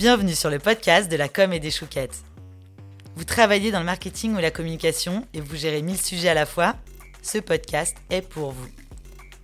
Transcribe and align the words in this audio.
Bienvenue 0.00 0.34
sur 0.34 0.48
le 0.48 0.58
podcast 0.58 1.10
de 1.10 1.16
la 1.16 1.28
com 1.28 1.52
et 1.52 1.60
des 1.60 1.70
chouquettes. 1.70 2.24
Vous 3.16 3.24
travaillez 3.24 3.70
dans 3.70 3.80
le 3.80 3.84
marketing 3.84 4.34
ou 4.34 4.38
la 4.38 4.50
communication 4.50 5.26
et 5.34 5.42
vous 5.42 5.56
gérez 5.56 5.82
mille 5.82 6.00
sujets 6.00 6.30
à 6.30 6.34
la 6.34 6.46
fois 6.46 6.74
Ce 7.20 7.36
podcast 7.36 7.94
est 8.08 8.26
pour 8.26 8.52
vous. 8.52 8.70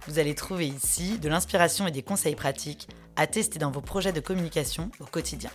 Vous 0.07 0.19
allez 0.19 0.35
trouver 0.35 0.67
ici 0.67 1.19
de 1.19 1.29
l'inspiration 1.29 1.87
et 1.87 1.91
des 1.91 2.01
conseils 2.01 2.37
pratiques 2.37 2.89
à 3.17 3.27
tester 3.27 3.59
dans 3.59 3.71
vos 3.71 3.83
projets 3.83 4.15
de 4.15 4.21
communication 4.21 4.91
au 4.99 5.05
quotidien. 5.05 5.51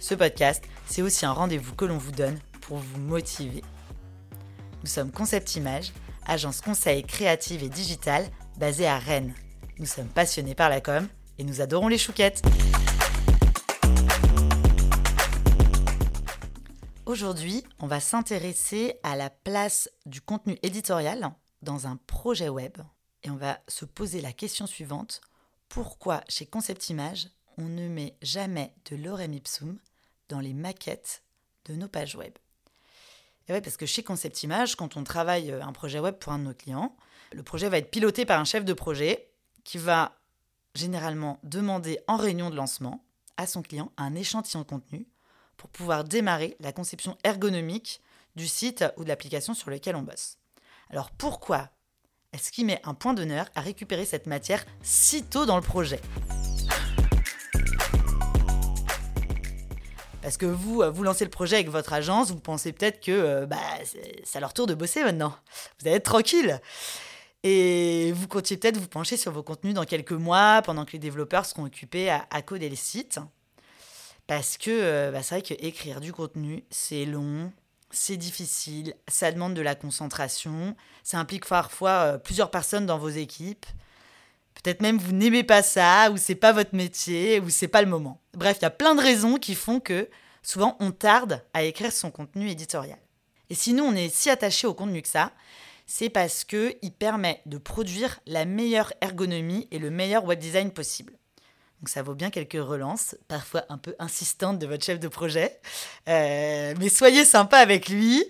Ce 0.00 0.14
podcast, 0.14 0.64
c'est 0.86 1.02
aussi 1.02 1.26
un 1.26 1.32
rendez-vous 1.32 1.74
que 1.74 1.84
l'on 1.84 1.98
vous 1.98 2.12
donne 2.12 2.38
pour 2.62 2.78
vous 2.78 3.00
motiver. 3.00 3.62
Nous 4.84 4.88
sommes 4.88 5.12
Concept 5.12 5.54
Image, 5.56 5.92
agence 6.24 6.62
conseil 6.62 7.04
créative 7.04 7.62
et 7.62 7.68
digitale 7.68 8.24
basée 8.56 8.86
à 8.86 8.98
Rennes. 8.98 9.34
Nous 9.78 9.84
sommes 9.84 10.08
passionnés 10.08 10.54
par 10.54 10.70
la 10.70 10.80
com 10.80 11.06
et 11.38 11.44
nous 11.44 11.60
adorons 11.60 11.88
les 11.88 11.98
chouquettes. 11.98 12.40
Aujourd'hui, 17.08 17.64
on 17.78 17.86
va 17.86 18.00
s'intéresser 18.00 19.00
à 19.02 19.16
la 19.16 19.30
place 19.30 19.88
du 20.04 20.20
contenu 20.20 20.58
éditorial 20.62 21.32
dans 21.62 21.86
un 21.86 21.96
projet 21.96 22.50
web 22.50 22.76
et 23.22 23.30
on 23.30 23.36
va 23.36 23.60
se 23.66 23.86
poser 23.86 24.20
la 24.20 24.34
question 24.34 24.66
suivante. 24.66 25.22
Pourquoi 25.70 26.20
chez 26.28 26.44
Concept 26.44 26.90
Image, 26.90 27.30
on 27.56 27.64
ne 27.64 27.88
met 27.88 28.18
jamais 28.20 28.74
de 28.90 28.96
l'orem 28.96 29.32
ipsum 29.32 29.78
dans 30.28 30.40
les 30.40 30.52
maquettes 30.52 31.22
de 31.64 31.76
nos 31.76 31.88
pages 31.88 32.14
web? 32.14 32.34
Ouais, 33.48 33.62
parce 33.62 33.78
que 33.78 33.86
chez 33.86 34.02
Concept 34.02 34.42
Image, 34.42 34.76
quand 34.76 34.98
on 34.98 35.02
travaille 35.02 35.50
un 35.50 35.72
projet 35.72 36.00
web 36.00 36.16
pour 36.16 36.34
un 36.34 36.38
de 36.38 36.44
nos 36.44 36.54
clients, 36.54 36.94
le 37.32 37.42
projet 37.42 37.70
va 37.70 37.78
être 37.78 37.90
piloté 37.90 38.26
par 38.26 38.38
un 38.38 38.44
chef 38.44 38.66
de 38.66 38.74
projet 38.74 39.30
qui 39.64 39.78
va 39.78 40.12
généralement 40.74 41.40
demander 41.42 42.00
en 42.06 42.18
réunion 42.18 42.50
de 42.50 42.56
lancement 42.56 43.02
à 43.38 43.46
son 43.46 43.62
client 43.62 43.92
un 43.96 44.14
échantillon 44.14 44.60
de 44.60 44.66
contenu 44.66 45.06
pour 45.58 45.68
pouvoir 45.68 46.04
démarrer 46.04 46.56
la 46.60 46.72
conception 46.72 47.18
ergonomique 47.24 48.00
du 48.36 48.48
site 48.48 48.84
ou 48.96 49.04
de 49.04 49.08
l'application 49.08 49.52
sur 49.52 49.68
lequel 49.68 49.96
on 49.96 50.02
bosse. 50.02 50.38
Alors 50.88 51.10
pourquoi 51.10 51.68
est-ce 52.32 52.50
qu'il 52.50 52.64
met 52.64 52.80
un 52.84 52.94
point 52.94 53.12
d'honneur 53.12 53.50
à 53.54 53.60
récupérer 53.60 54.06
cette 54.06 54.26
matière 54.26 54.64
si 54.82 55.24
tôt 55.24 55.44
dans 55.44 55.56
le 55.56 55.62
projet? 55.62 56.00
Parce 60.22 60.36
que 60.36 60.46
vous, 60.46 60.82
vous 60.92 61.02
lancez 61.02 61.24
le 61.24 61.30
projet 61.30 61.56
avec 61.56 61.70
votre 61.70 61.92
agence, 61.92 62.30
vous 62.30 62.40
pensez 62.40 62.72
peut-être 62.72 63.00
que 63.00 63.12
euh, 63.12 63.46
bah, 63.46 63.56
c'est 64.24 64.36
à 64.36 64.40
leur 64.40 64.52
tour 64.52 64.66
de 64.66 64.74
bosser 64.74 65.02
maintenant. 65.02 65.34
Vous 65.80 65.88
allez 65.88 65.96
être 65.96 66.04
tranquille. 66.04 66.60
Et 67.44 68.12
vous 68.12 68.28
comptiez 68.28 68.56
peut-être 68.56 68.76
vous 68.76 68.88
pencher 68.88 69.16
sur 69.16 69.32
vos 69.32 69.42
contenus 69.42 69.74
dans 69.74 69.84
quelques 69.84 70.12
mois, 70.12 70.60
pendant 70.62 70.84
que 70.84 70.92
les 70.92 70.98
développeurs 70.98 71.46
seront 71.46 71.64
occupés 71.64 72.10
à, 72.10 72.26
à 72.30 72.42
coder 72.42 72.68
les 72.68 72.76
sites. 72.76 73.20
Parce 74.28 74.58
que 74.58 74.70
euh, 74.70 75.10
bah, 75.10 75.22
c'est 75.22 75.36
vrai 75.36 75.42
qu'écrire 75.42 76.00
du 76.00 76.12
contenu, 76.12 76.62
c'est 76.70 77.06
long, 77.06 77.50
c'est 77.90 78.18
difficile, 78.18 78.94
ça 79.08 79.32
demande 79.32 79.54
de 79.54 79.62
la 79.62 79.74
concentration, 79.74 80.76
ça 81.02 81.18
implique 81.18 81.46
parfois 81.46 81.90
euh, 81.90 82.18
plusieurs 82.18 82.50
personnes 82.50 82.84
dans 82.84 82.98
vos 82.98 83.08
équipes. 83.08 83.64
Peut-être 84.54 84.82
même 84.82 84.98
vous 84.98 85.12
n'aimez 85.12 85.44
pas 85.44 85.62
ça, 85.62 86.10
ou 86.12 86.18
c'est 86.18 86.34
pas 86.34 86.52
votre 86.52 86.74
métier, 86.74 87.40
ou 87.40 87.48
c'est 87.48 87.68
pas 87.68 87.80
le 87.80 87.88
moment. 87.88 88.20
Bref, 88.34 88.58
il 88.60 88.64
y 88.64 88.66
a 88.66 88.70
plein 88.70 88.94
de 88.94 89.00
raisons 89.00 89.38
qui 89.38 89.54
font 89.54 89.80
que 89.80 90.10
souvent 90.42 90.76
on 90.78 90.90
tarde 90.90 91.42
à 91.54 91.62
écrire 91.62 91.92
son 91.92 92.10
contenu 92.10 92.50
éditorial. 92.50 92.98
Et 93.48 93.54
si 93.54 93.72
nous 93.72 93.84
on 93.84 93.94
est 93.94 94.14
si 94.14 94.28
attaché 94.28 94.66
au 94.66 94.74
contenu 94.74 95.00
que 95.00 95.08
ça, 95.08 95.32
c'est 95.86 96.10
parce 96.10 96.44
qu'il 96.44 96.92
permet 96.98 97.40
de 97.46 97.56
produire 97.56 98.20
la 98.26 98.44
meilleure 98.44 98.92
ergonomie 99.00 99.68
et 99.70 99.78
le 99.78 99.88
meilleur 99.88 100.26
web 100.26 100.38
design 100.38 100.70
possible. 100.70 101.17
Donc 101.80 101.88
ça 101.88 102.02
vaut 102.02 102.14
bien 102.14 102.30
quelques 102.30 102.60
relances, 102.60 103.14
parfois 103.28 103.64
un 103.68 103.78
peu 103.78 103.94
insistantes 104.00 104.58
de 104.58 104.66
votre 104.66 104.84
chef 104.84 104.98
de 104.98 105.06
projet. 105.06 105.60
Euh, 106.08 106.74
mais 106.78 106.88
soyez 106.88 107.24
sympa 107.24 107.58
avec 107.58 107.88
lui. 107.88 108.24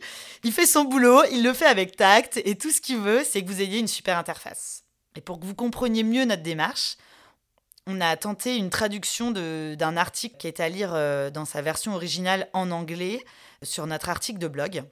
Il 0.45 0.53
fait 0.53 0.67
son 0.67 0.85
boulot, 0.85 1.23
il 1.33 1.43
le 1.43 1.55
fait 1.55 1.67
avec 1.67 1.97
tact, 1.97 2.41
et 2.45 2.57
tout 2.57 2.71
ce 2.71 2.81
qu'il 2.81 2.99
veut, 2.99 3.25
c'est 3.25 3.43
que 3.43 3.49
vous 3.49 3.63
ayez 3.63 3.79
une 3.79 3.89
super 3.89 4.19
interface. 4.19 4.85
Et 5.17 5.21
pour 5.21 5.41
que 5.41 5.47
vous 5.47 5.55
compreniez 5.55 6.03
mieux 6.03 6.27
notre 6.27 6.43
démarche, 6.43 6.97
on 7.87 8.03
a 8.03 8.15
tenté 8.19 8.57
une 8.57 8.69
traduction 8.69 9.31
d'un 9.31 9.97
article 9.97 10.37
qui 10.37 10.47
est 10.47 10.61
à 10.61 10.69
lire 10.69 10.91
euh, 10.93 11.31
dans 11.31 11.47
sa 11.47 11.63
version 11.63 11.95
originale 11.95 12.49
en 12.53 12.71
anglais 12.71 13.25
sur 13.63 13.87
notre 13.87 14.11
article 14.11 14.39
de 14.39 14.49
blog. 14.49 14.85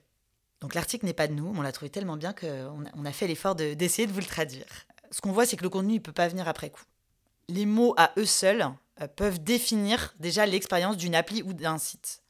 Donc 0.63 0.75
l'article 0.75 1.05
n'est 1.05 1.13
pas 1.13 1.29
de 1.29 1.35
nous, 1.35 1.53
on 1.55 1.61
l'a 1.61 1.73
trouvé 1.73 1.91
tellement 1.91 2.17
bien 2.17 2.33
qu'on 2.33 2.47
a, 2.87 2.91
on 2.95 3.05
a 3.05 3.13
fait 3.13 3.27
l'effort 3.27 3.55
d'essayer 3.55 4.07
de, 4.07 4.13
vous 4.13 4.21
le 4.21 4.27
traduire. 4.27 4.65
Ce 5.11 5.21
qu'on 5.21 5.33
voit, 5.33 5.45
c'est 5.45 5.59
que 5.59 5.63
le 5.63 5.69
contenu 5.69 5.95
ne 5.95 5.99
peut 5.99 6.13
pas 6.13 6.27
venir 6.27 6.49
après 6.49 6.71
coup 6.71 6.83
les 7.49 7.67
mots 7.67 7.95
à 7.97 8.13
eux 8.17 8.27
seuls 8.27 8.67
euh, 9.01 9.09
peuvent 9.09 9.43
définir 9.43 10.15
déjà 10.19 10.47
l'expérience 10.47 10.97
d'une 10.97 11.15
appli 11.15 11.43
ou 11.43 11.53
d'un 11.53 11.79
site. 11.79 12.23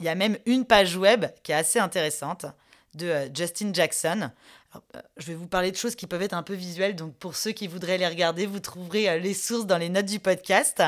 Il 0.00 0.06
y 0.06 0.08
a 0.08 0.14
même 0.14 0.38
une 0.46 0.64
page 0.64 0.96
web 0.96 1.26
qui 1.42 1.52
est 1.52 1.56
assez 1.56 1.78
intéressante 1.78 2.46
de 2.94 3.06
euh, 3.06 3.28
Justin 3.34 3.72
Jackson. 3.72 4.30
Euh, 4.74 5.00
je 5.16 5.26
vais 5.26 5.34
vous 5.34 5.46
parler 5.46 5.70
de 5.70 5.76
choses 5.76 5.94
qui 5.94 6.06
peuvent 6.06 6.22
être 6.22 6.34
un 6.34 6.42
peu 6.42 6.54
visuelles, 6.54 6.96
donc 6.96 7.14
pour 7.16 7.36
ceux 7.36 7.52
qui 7.52 7.66
voudraient 7.66 7.98
les 7.98 8.08
regarder, 8.08 8.46
vous 8.46 8.60
trouverez 8.60 9.20
les 9.20 9.34
sources 9.34 9.66
dans 9.66 9.78
les 9.78 9.88
notes 9.88 10.06
du 10.06 10.18
podcast. 10.18 10.82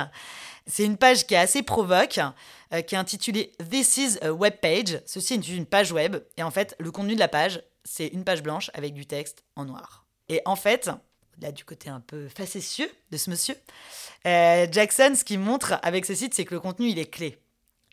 C'est 0.66 0.84
une 0.84 0.96
page 0.96 1.26
qui 1.26 1.34
est 1.34 1.38
assez 1.38 1.62
provoque, 1.62 2.18
qui 2.86 2.94
est 2.94 2.98
intitulée 2.98 3.52
This 3.70 3.96
is 3.98 4.18
a 4.22 4.32
web 4.32 4.54
page. 4.60 5.00
Ceci 5.06 5.34
est 5.34 5.48
une 5.48 5.66
page 5.66 5.92
web, 5.92 6.16
et 6.36 6.42
en 6.42 6.50
fait, 6.50 6.74
le 6.80 6.90
contenu 6.90 7.14
de 7.14 7.20
la 7.20 7.28
page, 7.28 7.62
c'est 7.84 8.08
une 8.08 8.24
page 8.24 8.42
blanche 8.42 8.72
avec 8.74 8.92
du 8.92 9.06
texte 9.06 9.44
en 9.54 9.66
noir. 9.66 10.06
Et 10.28 10.42
en 10.44 10.56
fait, 10.56 10.90
là 11.40 11.52
du 11.52 11.64
côté 11.64 11.90
un 11.90 12.00
peu 12.00 12.28
facétieux 12.28 12.90
de 13.10 13.16
ce 13.16 13.30
monsieur. 13.30 13.56
Euh, 14.26 14.66
Jackson, 14.70 15.14
ce 15.16 15.24
qu'il 15.24 15.38
montre 15.38 15.78
avec 15.82 16.04
ce 16.04 16.14
site, 16.14 16.34
c'est 16.34 16.44
que 16.44 16.54
le 16.54 16.60
contenu, 16.60 16.88
il 16.88 16.98
est 16.98 17.10
clé. 17.10 17.38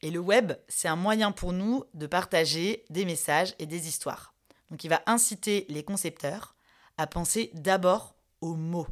Et 0.01 0.11
le 0.11 0.19
web, 0.19 0.53
c'est 0.67 0.87
un 0.87 0.95
moyen 0.95 1.31
pour 1.31 1.53
nous 1.53 1.85
de 1.93 2.07
partager 2.07 2.83
des 2.89 3.05
messages 3.05 3.55
et 3.59 3.65
des 3.65 3.87
histoires. 3.87 4.33
Donc 4.69 4.83
il 4.83 4.89
va 4.89 5.01
inciter 5.05 5.65
les 5.69 5.83
concepteurs 5.83 6.55
à 6.97 7.07
penser 7.07 7.51
d'abord 7.53 8.15
aux 8.41 8.55
mots. 8.55 8.87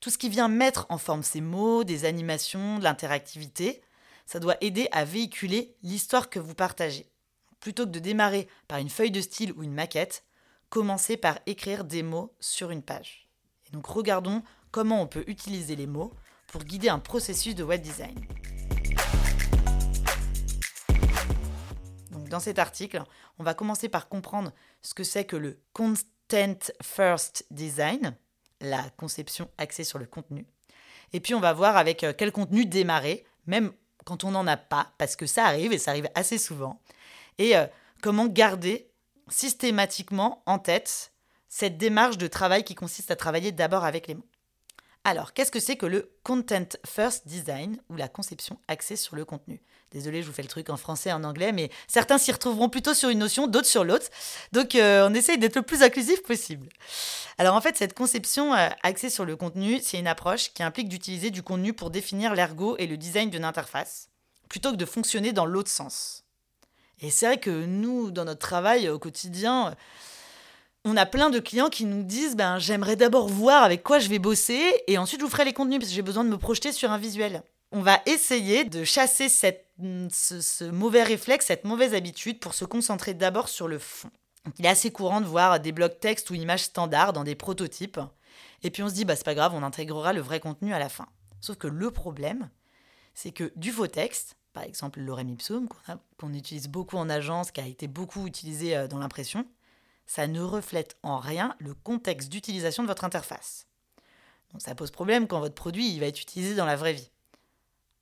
Tout 0.00 0.10
ce 0.10 0.18
qui 0.18 0.28
vient 0.28 0.48
mettre 0.48 0.86
en 0.90 0.98
forme 0.98 1.22
ces 1.22 1.40
mots, 1.40 1.82
des 1.82 2.04
animations, 2.04 2.78
de 2.78 2.84
l'interactivité, 2.84 3.82
ça 4.26 4.38
doit 4.38 4.56
aider 4.60 4.88
à 4.92 5.04
véhiculer 5.04 5.74
l'histoire 5.82 6.30
que 6.30 6.38
vous 6.38 6.54
partagez. 6.54 7.10
Plutôt 7.58 7.84
que 7.84 7.90
de 7.90 7.98
démarrer 7.98 8.46
par 8.68 8.78
une 8.78 8.90
feuille 8.90 9.10
de 9.10 9.20
style 9.20 9.52
ou 9.56 9.64
une 9.64 9.74
maquette, 9.74 10.24
commencez 10.68 11.16
par 11.16 11.40
écrire 11.46 11.84
des 11.84 12.04
mots 12.04 12.36
sur 12.38 12.70
une 12.70 12.82
page 12.82 13.27
donc 13.72 13.86
regardons 13.86 14.42
comment 14.70 15.02
on 15.02 15.06
peut 15.06 15.24
utiliser 15.26 15.76
les 15.76 15.86
mots 15.86 16.12
pour 16.46 16.64
guider 16.64 16.88
un 16.88 16.98
processus 16.98 17.54
de 17.54 17.62
web 17.62 17.82
design. 17.82 18.14
Donc 22.10 22.28
dans 22.28 22.40
cet 22.40 22.58
article, 22.58 23.02
on 23.38 23.44
va 23.44 23.54
commencer 23.54 23.88
par 23.88 24.08
comprendre 24.08 24.52
ce 24.82 24.94
que 24.94 25.04
c'est 25.04 25.24
que 25.24 25.36
le 25.36 25.60
Content 25.72 26.58
First 26.82 27.46
Design, 27.50 28.16
la 28.60 28.90
conception 28.96 29.50
axée 29.58 29.84
sur 29.84 29.98
le 29.98 30.06
contenu. 30.06 30.46
Et 31.12 31.20
puis 31.20 31.34
on 31.34 31.40
va 31.40 31.52
voir 31.52 31.76
avec 31.76 32.04
euh, 32.04 32.12
quel 32.16 32.32
contenu 32.32 32.66
démarrer, 32.66 33.24
même 33.46 33.72
quand 34.04 34.24
on 34.24 34.30
n'en 34.30 34.46
a 34.46 34.56
pas, 34.56 34.92
parce 34.98 35.16
que 35.16 35.26
ça 35.26 35.44
arrive 35.44 35.72
et 35.72 35.78
ça 35.78 35.92
arrive 35.92 36.08
assez 36.14 36.38
souvent. 36.38 36.80
Et 37.38 37.56
euh, 37.56 37.66
comment 38.02 38.26
garder 38.26 38.90
systématiquement 39.28 40.42
en 40.46 40.58
tête 40.58 41.12
cette 41.48 41.78
démarche 41.78 42.18
de 42.18 42.26
travail 42.26 42.64
qui 42.64 42.74
consiste 42.74 43.10
à 43.10 43.16
travailler 43.16 43.52
d'abord 43.52 43.84
avec 43.84 44.06
les 44.06 44.14
mots. 44.14 44.26
Alors, 45.04 45.32
qu'est-ce 45.32 45.50
que 45.50 45.60
c'est 45.60 45.76
que 45.76 45.86
le 45.86 46.12
Content 46.22 46.68
First 46.84 47.26
Design 47.26 47.80
ou 47.88 47.96
la 47.96 48.08
conception 48.08 48.58
axée 48.68 48.96
sur 48.96 49.16
le 49.16 49.24
contenu? 49.24 49.62
Désolé, 49.90 50.20
je 50.20 50.26
vous 50.26 50.34
fais 50.34 50.42
le 50.42 50.48
truc 50.48 50.68
en 50.68 50.76
français 50.76 51.08
et 51.08 51.12
en 51.14 51.24
anglais, 51.24 51.50
mais 51.50 51.70
certains 51.86 52.18
s'y 52.18 52.30
retrouveront 52.30 52.68
plutôt 52.68 52.92
sur 52.92 53.08
une 53.08 53.20
notion, 53.20 53.46
d'autres 53.46 53.66
sur 53.66 53.84
l'autre. 53.84 54.06
Donc, 54.52 54.74
euh, 54.74 55.08
on 55.08 55.14
essaye 55.14 55.38
d'être 55.38 55.56
le 55.56 55.62
plus 55.62 55.82
inclusif 55.82 56.22
possible. 56.22 56.68
Alors, 57.38 57.54
en 57.54 57.60
fait, 57.62 57.76
cette 57.76 57.94
conception 57.94 58.52
euh, 58.52 58.68
axée 58.82 59.08
sur 59.08 59.24
le 59.24 59.34
contenu, 59.34 59.80
c'est 59.82 59.98
une 59.98 60.06
approche 60.06 60.52
qui 60.52 60.62
implique 60.62 60.90
d'utiliser 60.90 61.30
du 61.30 61.42
contenu 61.42 61.72
pour 61.72 61.90
définir 61.90 62.34
l'ergo 62.34 62.76
et 62.78 62.86
le 62.86 62.98
design 62.98 63.30
d'une 63.30 63.44
interface, 63.44 64.10
plutôt 64.50 64.72
que 64.72 64.76
de 64.76 64.84
fonctionner 64.84 65.32
dans 65.32 65.46
l'autre 65.46 65.70
sens. 65.70 66.24
Et 67.00 67.10
c'est 67.10 67.26
vrai 67.26 67.40
que 67.40 67.64
nous, 67.64 68.10
dans 68.10 68.26
notre 68.26 68.46
travail 68.46 68.90
au 68.90 68.98
quotidien, 68.98 69.74
on 70.88 70.96
a 70.96 71.06
plein 71.06 71.28
de 71.28 71.38
clients 71.38 71.68
qui 71.68 71.84
nous 71.84 72.02
disent 72.02 72.34
ben, 72.34 72.58
j'aimerais 72.58 72.96
d'abord 72.96 73.28
voir 73.28 73.62
avec 73.62 73.82
quoi 73.82 73.98
je 73.98 74.08
vais 74.08 74.18
bosser 74.18 74.60
et 74.86 74.96
ensuite 74.96 75.20
je 75.20 75.24
vous 75.24 75.30
ferai 75.30 75.44
les 75.44 75.52
contenus 75.52 75.78
parce 75.78 75.90
que 75.90 75.94
j'ai 75.94 76.02
besoin 76.02 76.24
de 76.24 76.30
me 76.30 76.38
projeter 76.38 76.72
sur 76.72 76.90
un 76.90 76.98
visuel. 76.98 77.42
On 77.72 77.82
va 77.82 78.00
essayer 78.06 78.64
de 78.64 78.84
chasser 78.84 79.28
cette, 79.28 79.66
ce, 80.10 80.64
mauvais 80.70 81.02
réflexe, 81.02 81.46
cette 81.46 81.64
mauvaise 81.64 81.94
habitude 81.94 82.40
pour 82.40 82.54
se 82.54 82.64
concentrer 82.64 83.12
d'abord 83.12 83.50
sur 83.50 83.68
le 83.68 83.78
fond. 83.78 84.10
il 84.58 84.64
est 84.64 84.70
assez 84.70 84.90
courant 84.90 85.20
de 85.20 85.26
voir 85.26 85.60
des 85.60 85.72
blocs 85.72 86.00
textes 86.00 86.30
ou 86.30 86.34
images 86.34 86.64
standards 86.64 87.12
dans 87.12 87.24
des 87.24 87.34
prototypes. 87.34 88.00
Et 88.62 88.70
puis 88.70 88.82
on 88.82 88.88
se 88.88 88.94
dit, 88.94 89.04
bah, 89.04 89.14
c'est 89.14 89.24
pas 89.24 89.34
grave, 89.34 89.52
on 89.54 89.62
intégrera 89.62 90.14
le 90.14 90.22
vrai 90.22 90.40
contenu 90.40 90.72
à 90.72 90.78
la 90.78 90.88
fin. 90.88 91.06
Sauf 91.42 91.56
que 91.56 91.68
le 91.68 91.90
problème, 91.90 92.48
c'est 93.14 93.32
que 93.32 93.52
du 93.54 93.70
faux 93.70 93.86
texte, 93.86 94.36
par 94.54 94.62
exemple 94.62 95.00
l'orem 95.00 95.28
ipsum, 95.28 95.68
qu'on 96.16 96.32
utilise 96.32 96.68
beaucoup 96.68 96.96
en 96.96 97.10
agence, 97.10 97.50
qui 97.50 97.60
a 97.60 97.66
été 97.66 97.86
beaucoup 97.86 98.26
utilisé 98.26 98.74
euh, 98.74 98.88
dans 98.88 98.98
l'impression, 98.98 99.44
ça 100.08 100.26
ne 100.26 100.40
reflète 100.40 100.96
en 101.04 101.18
rien 101.18 101.54
le 101.60 101.74
contexte 101.74 102.30
d'utilisation 102.30 102.82
de 102.82 102.88
votre 102.88 103.04
interface. 103.04 103.66
Donc 104.50 104.62
ça 104.62 104.74
pose 104.74 104.90
problème 104.90 105.28
quand 105.28 105.38
votre 105.38 105.54
produit 105.54 106.00
va 106.00 106.06
être 106.06 106.20
utilisé 106.20 106.54
dans 106.54 106.64
la 106.64 106.76
vraie 106.76 106.94
vie. 106.94 107.10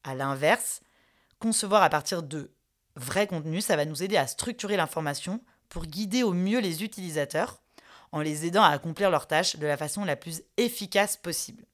A 0.04 0.14
l'inverse, 0.14 0.80
concevoir 1.40 1.82
à 1.82 1.90
partir 1.90 2.22
de 2.22 2.52
vrais 2.94 3.26
contenus, 3.26 3.66
ça 3.66 3.74
va 3.74 3.84
nous 3.84 4.04
aider 4.04 4.16
à 4.16 4.28
structurer 4.28 4.76
l'information 4.76 5.42
pour 5.68 5.84
guider 5.84 6.22
au 6.22 6.32
mieux 6.32 6.60
les 6.60 6.84
utilisateurs 6.84 7.60
en 8.12 8.20
les 8.20 8.46
aidant 8.46 8.62
à 8.62 8.70
accomplir 8.70 9.10
leurs 9.10 9.26
tâches 9.26 9.56
de 9.56 9.66
la 9.66 9.76
façon 9.76 10.04
la 10.04 10.14
plus 10.14 10.42
efficace 10.56 11.16
possible. 11.16 11.64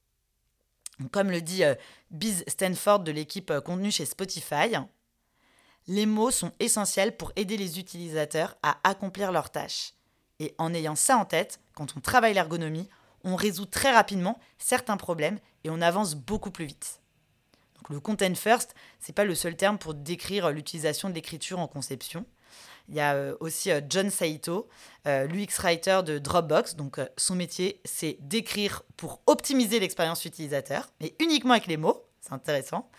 Comme 1.11 1.31
le 1.31 1.43
dit 1.43 1.63
euh, 1.63 1.75
Biz 2.11 2.45
Stanford 2.49 3.01
de 3.01 3.13
l'équipe 3.13 3.51
euh, 3.51 3.61
contenu 3.61 3.91
chez 3.91 4.07
Spotify, 4.07 4.73
les 5.89 6.07
mots 6.07 6.31
sont 6.31 6.53
essentiels 6.59 7.19
pour 7.19 7.33
aider 7.37 7.59
les 7.59 7.79
utilisateurs 7.79 8.57
à 8.63 8.79
accomplir 8.83 9.31
leurs 9.31 9.51
tâches. 9.51 9.93
Et 10.43 10.57
en 10.59 10.75
ayant 10.75 10.97
ça 10.97 11.19
en 11.19 11.25
tête, 11.25 11.61
quand 11.77 11.97
on 11.97 12.01
travaille 12.01 12.35
l'ergonomie, 12.35 12.89
on 13.23 13.37
résout 13.37 13.65
très 13.65 13.93
rapidement 13.93 14.41
certains 14.59 14.97
problèmes 14.97 15.39
et 15.63 15.71
on 15.71 15.81
avance 15.81 16.17
beaucoup 16.17 16.51
plus 16.51 16.65
vite. 16.65 17.01
Le 17.89 18.01
content 18.01 18.35
first, 18.35 18.75
c'est 18.99 19.15
pas 19.15 19.25
le 19.25 19.37
seul 19.37 19.57
terme 19.57 19.79
pour 19.79 19.95
décrire 19.95 20.51
l'utilisation 20.51 21.09
de 21.09 21.15
l'écriture 21.15 21.61
en 21.61 21.69
conception. 21.69 22.27
Il 22.89 22.97
y 22.97 23.01
a 23.01 23.15
euh, 23.15 23.37
aussi 23.39 23.71
euh, 23.71 23.81
John 23.89 24.11
Saito, 24.11 24.69
euh, 25.07 25.29
l'UX 25.29 25.61
writer 25.61 26.01
de 26.05 26.19
Dropbox. 26.19 26.75
Donc 26.75 26.99
son 27.17 27.37
métier, 27.37 27.81
c'est 27.85 28.17
d'écrire 28.21 28.83
pour 28.97 29.21
optimiser 29.29 29.79
l'expérience 29.79 30.25
utilisateur, 30.25 30.89
mais 31.01 31.15
uniquement 31.21 31.53
avec 31.53 31.69
les 31.69 31.77
mots. 31.77 32.05
C'est 32.21 32.33
intéressant. 32.33 32.91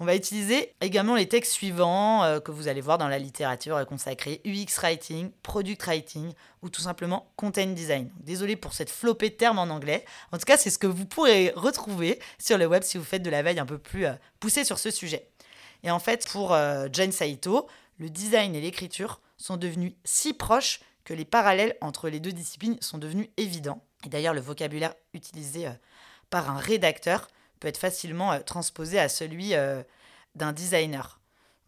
On 0.00 0.04
va 0.04 0.14
utiliser 0.14 0.74
également 0.80 1.16
les 1.16 1.26
textes 1.26 1.52
suivants 1.52 2.22
euh, 2.22 2.38
que 2.38 2.52
vous 2.52 2.68
allez 2.68 2.80
voir 2.80 2.98
dans 2.98 3.08
la 3.08 3.18
littérature 3.18 3.84
consacrée 3.84 4.40
UX 4.44 4.78
writing, 4.80 5.32
product 5.42 5.82
writing 5.82 6.32
ou 6.62 6.68
tout 6.68 6.80
simplement 6.80 7.32
content 7.34 7.66
design. 7.66 8.08
Désolé 8.20 8.54
pour 8.54 8.74
cette 8.74 8.90
flopée 8.90 9.30
de 9.30 9.34
termes 9.34 9.58
en 9.58 9.64
anglais. 9.64 10.04
En 10.30 10.38
tout 10.38 10.44
cas, 10.44 10.56
c'est 10.56 10.70
ce 10.70 10.78
que 10.78 10.86
vous 10.86 11.04
pourrez 11.04 11.52
retrouver 11.56 12.20
sur 12.38 12.58
le 12.58 12.66
web 12.66 12.84
si 12.84 12.96
vous 12.96 13.02
faites 13.02 13.24
de 13.24 13.30
la 13.30 13.42
veille 13.42 13.58
un 13.58 13.66
peu 13.66 13.78
plus 13.78 14.06
euh, 14.06 14.12
poussée 14.38 14.62
sur 14.62 14.78
ce 14.78 14.92
sujet. 14.92 15.30
Et 15.82 15.90
en 15.90 15.98
fait, 15.98 16.28
pour 16.28 16.54
euh, 16.54 16.86
John 16.92 17.10
Saito, 17.10 17.66
le 17.98 18.08
design 18.08 18.54
et 18.54 18.60
l'écriture 18.60 19.20
sont 19.36 19.56
devenus 19.56 19.94
si 20.04 20.32
proches 20.32 20.78
que 21.02 21.12
les 21.12 21.24
parallèles 21.24 21.76
entre 21.80 22.08
les 22.08 22.20
deux 22.20 22.32
disciplines 22.32 22.76
sont 22.80 22.98
devenus 22.98 23.30
évidents. 23.36 23.82
Et 24.06 24.08
d'ailleurs, 24.08 24.34
le 24.34 24.40
vocabulaire 24.40 24.94
utilisé 25.12 25.68
par 26.30 26.50
un 26.50 26.58
rédacteur 26.58 27.26
peut 27.58 27.68
être 27.68 27.78
facilement 27.78 28.32
euh, 28.32 28.40
transposé 28.40 28.98
à 28.98 29.08
celui 29.08 29.54
euh, 29.54 29.82
d'un 30.34 30.52
designer. 30.52 31.20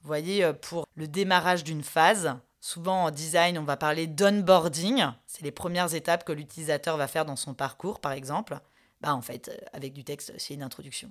Vous 0.02 0.06
voyez, 0.06 0.44
euh, 0.44 0.52
pour 0.52 0.86
le 0.94 1.06
démarrage 1.06 1.64
d'une 1.64 1.82
phase, 1.82 2.36
souvent 2.60 3.04
en 3.04 3.10
design, 3.10 3.58
on 3.58 3.64
va 3.64 3.76
parler 3.76 4.06
d'onboarding. 4.06 5.06
C'est 5.26 5.42
les 5.42 5.50
premières 5.50 5.94
étapes 5.94 6.24
que 6.24 6.32
l'utilisateur 6.32 6.96
va 6.96 7.06
faire 7.06 7.24
dans 7.24 7.36
son 7.36 7.54
parcours, 7.54 8.00
par 8.00 8.12
exemple. 8.12 8.58
Bah, 9.00 9.14
en 9.14 9.22
fait, 9.22 9.50
avec 9.72 9.92
du 9.92 10.04
texte, 10.04 10.32
c'est 10.38 10.54
une 10.54 10.62
introduction. 10.62 11.10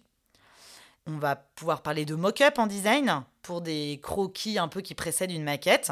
On 1.07 1.17
va 1.17 1.35
pouvoir 1.35 1.81
parler 1.81 2.05
de 2.05 2.13
mock-up 2.13 2.59
en 2.59 2.67
design 2.67 3.23
pour 3.41 3.61
des 3.61 3.99
croquis 4.03 4.59
un 4.59 4.67
peu 4.67 4.81
qui 4.81 4.93
précèdent 4.93 5.31
une 5.31 5.43
maquette. 5.43 5.91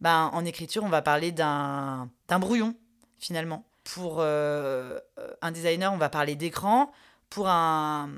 Bah, 0.00 0.30
en 0.32 0.44
écriture, 0.44 0.84
on 0.84 0.88
va 0.88 1.02
parler 1.02 1.32
d'un 1.32 2.08
brouillon, 2.28 2.76
finalement. 3.18 3.64
Pour 3.82 4.22
un 4.22 5.50
designer, 5.50 5.92
on 5.92 5.96
va 5.96 6.08
parler 6.08 6.36
d'écran 6.36 6.92
pour 7.32 7.48
un, 7.48 8.10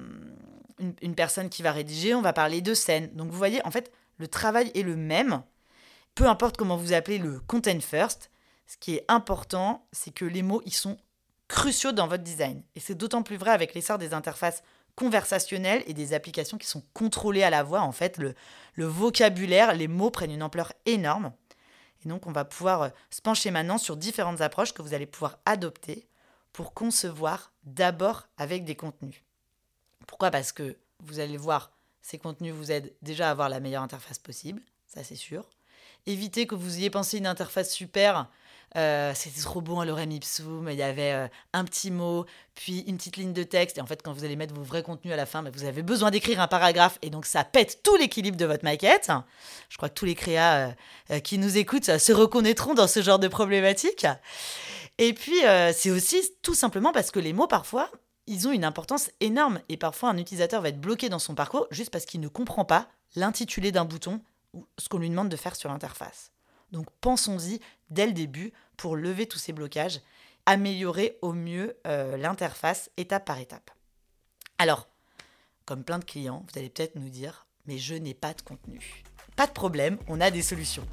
une, 1.00 1.14
personne 1.14 1.48
qui 1.48 1.62
va 1.62 1.70
rédiger, 1.70 2.16
on 2.16 2.20
va 2.20 2.32
parler 2.32 2.60
de 2.60 2.74
scène. 2.74 3.14
Donc 3.14 3.30
vous 3.30 3.38
voyez, 3.38 3.64
en 3.64 3.70
fait, 3.70 3.92
le 4.18 4.26
travail 4.26 4.72
est 4.74 4.82
le 4.82 4.96
même. 4.96 5.42
Peu 6.16 6.26
importe 6.26 6.56
comment 6.56 6.76
vous 6.76 6.92
appelez 6.92 7.18
le 7.18 7.38
content 7.38 7.78
first, 7.78 8.32
ce 8.66 8.76
qui 8.76 8.96
est 8.96 9.04
important, 9.06 9.86
c'est 9.92 10.12
que 10.12 10.24
les 10.24 10.42
mots, 10.42 10.62
ils 10.66 10.74
sont 10.74 10.96
cruciaux 11.46 11.92
dans 11.92 12.08
votre 12.08 12.24
design. 12.24 12.64
Et 12.74 12.80
c'est 12.80 12.96
d'autant 12.96 13.22
plus 13.22 13.36
vrai 13.36 13.52
avec 13.52 13.74
l'essor 13.74 13.98
des 13.98 14.14
interfaces 14.14 14.64
conversationnelles 14.96 15.84
et 15.86 15.94
des 15.94 16.12
applications 16.12 16.58
qui 16.58 16.66
sont 16.66 16.82
contrôlées 16.92 17.44
à 17.44 17.50
la 17.50 17.62
voix. 17.62 17.82
En 17.82 17.92
fait, 17.92 18.18
le, 18.18 18.34
le 18.74 18.86
vocabulaire, 18.86 19.74
les 19.74 19.86
mots 19.86 20.10
prennent 20.10 20.32
une 20.32 20.42
ampleur 20.42 20.72
énorme. 20.86 21.32
Et 22.04 22.08
donc, 22.08 22.26
on 22.26 22.32
va 22.32 22.44
pouvoir 22.44 22.82
euh, 22.82 22.88
se 23.10 23.20
pencher 23.20 23.52
maintenant 23.52 23.78
sur 23.78 23.96
différentes 23.96 24.40
approches 24.40 24.72
que 24.72 24.82
vous 24.82 24.92
allez 24.92 25.06
pouvoir 25.06 25.38
adopter 25.46 26.08
pour 26.52 26.74
concevoir 26.74 27.53
d'abord 27.64 28.28
avec 28.36 28.64
des 28.64 28.74
contenus. 28.74 29.22
Pourquoi? 30.06 30.30
Parce 30.30 30.52
que 30.52 30.76
vous 31.00 31.18
allez 31.20 31.36
voir, 31.36 31.72
ces 32.02 32.18
contenus 32.18 32.54
vous 32.54 32.70
aident 32.70 32.92
déjà 33.02 33.28
à 33.28 33.30
avoir 33.30 33.48
la 33.48 33.60
meilleure 33.60 33.82
interface 33.82 34.18
possible, 34.18 34.62
ça 34.86 35.02
c'est 35.02 35.16
sûr. 35.16 35.48
Évitez 36.06 36.46
que 36.46 36.54
vous 36.54 36.78
ayez 36.78 36.90
pensé 36.90 37.18
une 37.18 37.26
interface 37.26 37.72
super, 37.72 38.28
euh, 38.76 39.12
c'était 39.14 39.40
trop 39.40 39.60
bon 39.60 39.80
à 39.80 39.84
l'orem 39.84 40.10
ipsum, 40.10 40.68
il 40.68 40.76
y 40.76 40.82
avait 40.82 41.12
euh, 41.12 41.28
un 41.52 41.64
petit 41.64 41.90
mot, 41.92 42.26
puis 42.54 42.80
une 42.80 42.96
petite 42.96 43.16
ligne 43.16 43.32
de 43.32 43.44
texte, 43.44 43.78
et 43.78 43.80
en 43.80 43.86
fait 43.86 44.02
quand 44.02 44.12
vous 44.12 44.24
allez 44.24 44.36
mettre 44.36 44.52
vos 44.52 44.64
vrais 44.64 44.82
contenus 44.82 45.14
à 45.14 45.16
la 45.16 45.26
fin, 45.26 45.42
bah, 45.42 45.50
vous 45.52 45.64
avez 45.64 45.82
besoin 45.82 46.10
d'écrire 46.10 46.40
un 46.40 46.48
paragraphe, 46.48 46.98
et 47.00 47.08
donc 47.08 47.24
ça 47.24 47.44
pète 47.44 47.82
tout 47.82 47.96
l'équilibre 47.96 48.36
de 48.36 48.44
votre 48.44 48.64
maquette. 48.64 49.12
Je 49.68 49.76
crois 49.76 49.88
que 49.88 49.94
tous 49.94 50.04
les 50.04 50.16
créas 50.16 50.74
euh, 51.10 51.20
qui 51.20 51.38
nous 51.38 51.56
écoutent 51.56 51.98
se 51.98 52.12
reconnaîtront 52.12 52.74
dans 52.74 52.88
ce 52.88 53.00
genre 53.00 53.18
de 53.18 53.28
problématique. 53.28 54.06
Et 54.98 55.12
puis, 55.12 55.44
euh, 55.44 55.72
c'est 55.74 55.90
aussi 55.90 56.22
tout 56.42 56.54
simplement 56.54 56.92
parce 56.92 57.10
que 57.10 57.18
les 57.18 57.32
mots, 57.32 57.46
parfois, 57.46 57.90
ils 58.26 58.46
ont 58.46 58.52
une 58.52 58.64
importance 58.64 59.10
énorme. 59.20 59.60
Et 59.68 59.76
parfois, 59.76 60.10
un 60.10 60.18
utilisateur 60.18 60.62
va 60.62 60.68
être 60.68 60.80
bloqué 60.80 61.08
dans 61.08 61.18
son 61.18 61.34
parcours 61.34 61.66
juste 61.70 61.90
parce 61.90 62.04
qu'il 62.04 62.20
ne 62.20 62.28
comprend 62.28 62.64
pas 62.64 62.88
l'intitulé 63.16 63.72
d'un 63.72 63.84
bouton 63.84 64.20
ou 64.52 64.66
ce 64.78 64.88
qu'on 64.88 64.98
lui 64.98 65.10
demande 65.10 65.28
de 65.28 65.36
faire 65.36 65.56
sur 65.56 65.68
l'interface. 65.68 66.32
Donc, 66.70 66.86
pensons-y 67.00 67.60
dès 67.90 68.06
le 68.06 68.12
début 68.12 68.52
pour 68.76 68.96
lever 68.96 69.26
tous 69.26 69.38
ces 69.38 69.52
blocages, 69.52 70.00
améliorer 70.46 71.18
au 71.22 71.32
mieux 71.32 71.76
euh, 71.86 72.16
l'interface 72.16 72.90
étape 72.96 73.24
par 73.24 73.38
étape. 73.38 73.70
Alors, 74.58 74.88
comme 75.64 75.84
plein 75.84 75.98
de 75.98 76.04
clients, 76.04 76.44
vous 76.46 76.58
allez 76.58 76.70
peut-être 76.70 76.96
nous 76.96 77.08
dire, 77.08 77.46
mais 77.66 77.78
je 77.78 77.94
n'ai 77.94 78.14
pas 78.14 78.34
de 78.34 78.42
contenu. 78.42 79.02
Pas 79.36 79.46
de 79.46 79.52
problème, 79.52 79.98
on 80.08 80.20
a 80.20 80.30
des 80.30 80.42
solutions. 80.42 80.86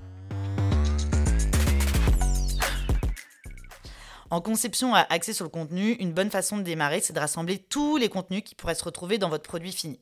En 4.31 4.39
conception 4.39 4.95
axée 4.95 5.33
sur 5.33 5.43
le 5.43 5.49
contenu, 5.49 5.91
une 5.95 6.13
bonne 6.13 6.31
façon 6.31 6.57
de 6.57 6.63
démarrer, 6.63 7.01
c'est 7.01 7.11
de 7.11 7.19
rassembler 7.19 7.57
tous 7.59 7.97
les 7.97 8.07
contenus 8.07 8.43
qui 8.45 8.55
pourraient 8.55 8.75
se 8.75 8.85
retrouver 8.85 9.17
dans 9.17 9.27
votre 9.27 9.43
produit 9.43 9.73
fini. 9.73 9.99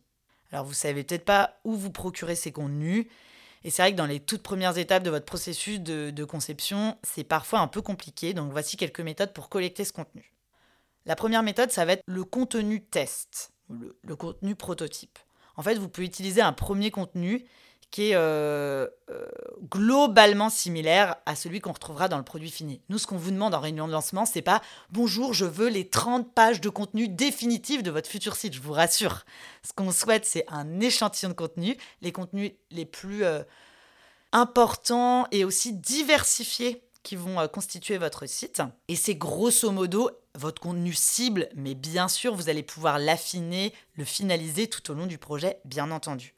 Alors 0.52 0.66
vous 0.66 0.74
savez 0.74 1.04
peut-être 1.04 1.26
pas 1.26 1.60
où 1.64 1.74
vous 1.74 1.90
procurez 1.90 2.36
ces 2.36 2.52
contenus, 2.52 3.08
et 3.64 3.72
c'est 3.72 3.82
vrai 3.82 3.92
que 3.92 3.98
dans 3.98 4.06
les 4.06 4.20
toutes 4.20 4.44
premières 4.44 4.78
étapes 4.78 5.02
de 5.02 5.10
votre 5.10 5.26
processus 5.26 5.82
de, 5.82 6.24
conception, 6.26 6.96
c'est 7.02 7.24
parfois 7.24 7.60
un 7.60 7.68
peu 7.68 7.82
compliqué, 7.82 8.36
donc 8.36 8.52
voici 8.52 8.78
quelques 8.78 9.02
méthodes 9.02 9.34
pour 9.34 9.50
collecter 9.50 9.84
ce 9.84 9.94
contenu. 9.94 10.32
La 11.08 11.16
première 11.16 11.42
méthode, 11.42 11.72
ça 11.72 11.84
va 11.84 11.94
être 11.94 12.04
le 12.06 12.24
contenu 12.24 12.86
test, 12.86 13.52
le 13.70 14.16
contenu 14.16 14.54
prototype. 14.54 15.18
En 15.56 15.64
fait, 15.64 15.76
vous 15.76 15.90
pouvez 15.90 16.06
utiliser 16.06 16.42
un 16.42 16.54
premier 16.54 16.92
contenu 16.92 17.46
qui 17.92 18.12
est 18.12 18.16
euh, 18.16 18.88
euh, 19.10 19.26
globalement 19.64 20.50
similaire 20.50 21.16
à 21.26 21.36
celui 21.36 21.60
qu'on 21.60 21.72
retrouvera 21.72 22.08
dans 22.08 22.18
le 22.18 22.24
produit 22.24 22.52
fini. 22.52 22.82
Nous, 22.90 23.00
ce 23.00 23.08
qu'on 23.08 23.18
vous 23.18 23.32
demande 23.32 23.56
en 23.56 23.60
réunion 23.60 23.88
de 23.88 23.92
lancement, 23.92 24.26
c'est 24.26 24.44
pas 24.44 24.62
bonjour, 24.92 25.34
je 25.34 25.46
veux 25.46 25.70
les 25.70 25.90
30 25.90 26.34
pages 26.34 26.62
de 26.62 26.70
contenu 26.70 27.08
définitif 27.08 27.82
de 27.82 27.90
votre 27.90 28.10
futur 28.10 28.36
site, 28.36 28.54
je 28.54 28.62
vous 28.62 28.74
rassure. 28.74 29.26
Ce 29.64 29.74
qu'on 29.74 29.92
souhaite, 29.92 30.26
c'est 30.26 30.46
un 30.50 30.80
échantillon 30.80 31.30
de 31.30 31.36
contenu, 31.36 31.78
les 32.02 32.12
contenus 32.12 32.52
les 32.70 32.86
plus 32.86 33.24
euh, 33.24 33.42
importants 34.32 35.28
et 35.32 35.44
aussi 35.44 35.74
diversifiés 35.74 36.84
qui 37.02 37.16
vont 37.16 37.48
constituer 37.48 37.98
votre 37.98 38.28
site. 38.28 38.62
Et 38.88 38.96
c'est 38.96 39.16
grosso 39.16 39.72
modo 39.72 40.12
votre 40.36 40.62
contenu 40.62 40.94
cible, 40.94 41.50
mais 41.56 41.74
bien 41.74 42.08
sûr, 42.08 42.36
vous 42.36 42.50
allez 42.50 42.62
pouvoir 42.62 43.00
l'affiner, 43.00 43.74
le 43.96 44.06
finaliser 44.06 44.68
tout 44.68 44.92
au 44.92 44.94
long 44.94 45.08
du 45.08 45.18
projet, 45.18 45.60
bien 45.66 45.90
entendu. 45.92 46.36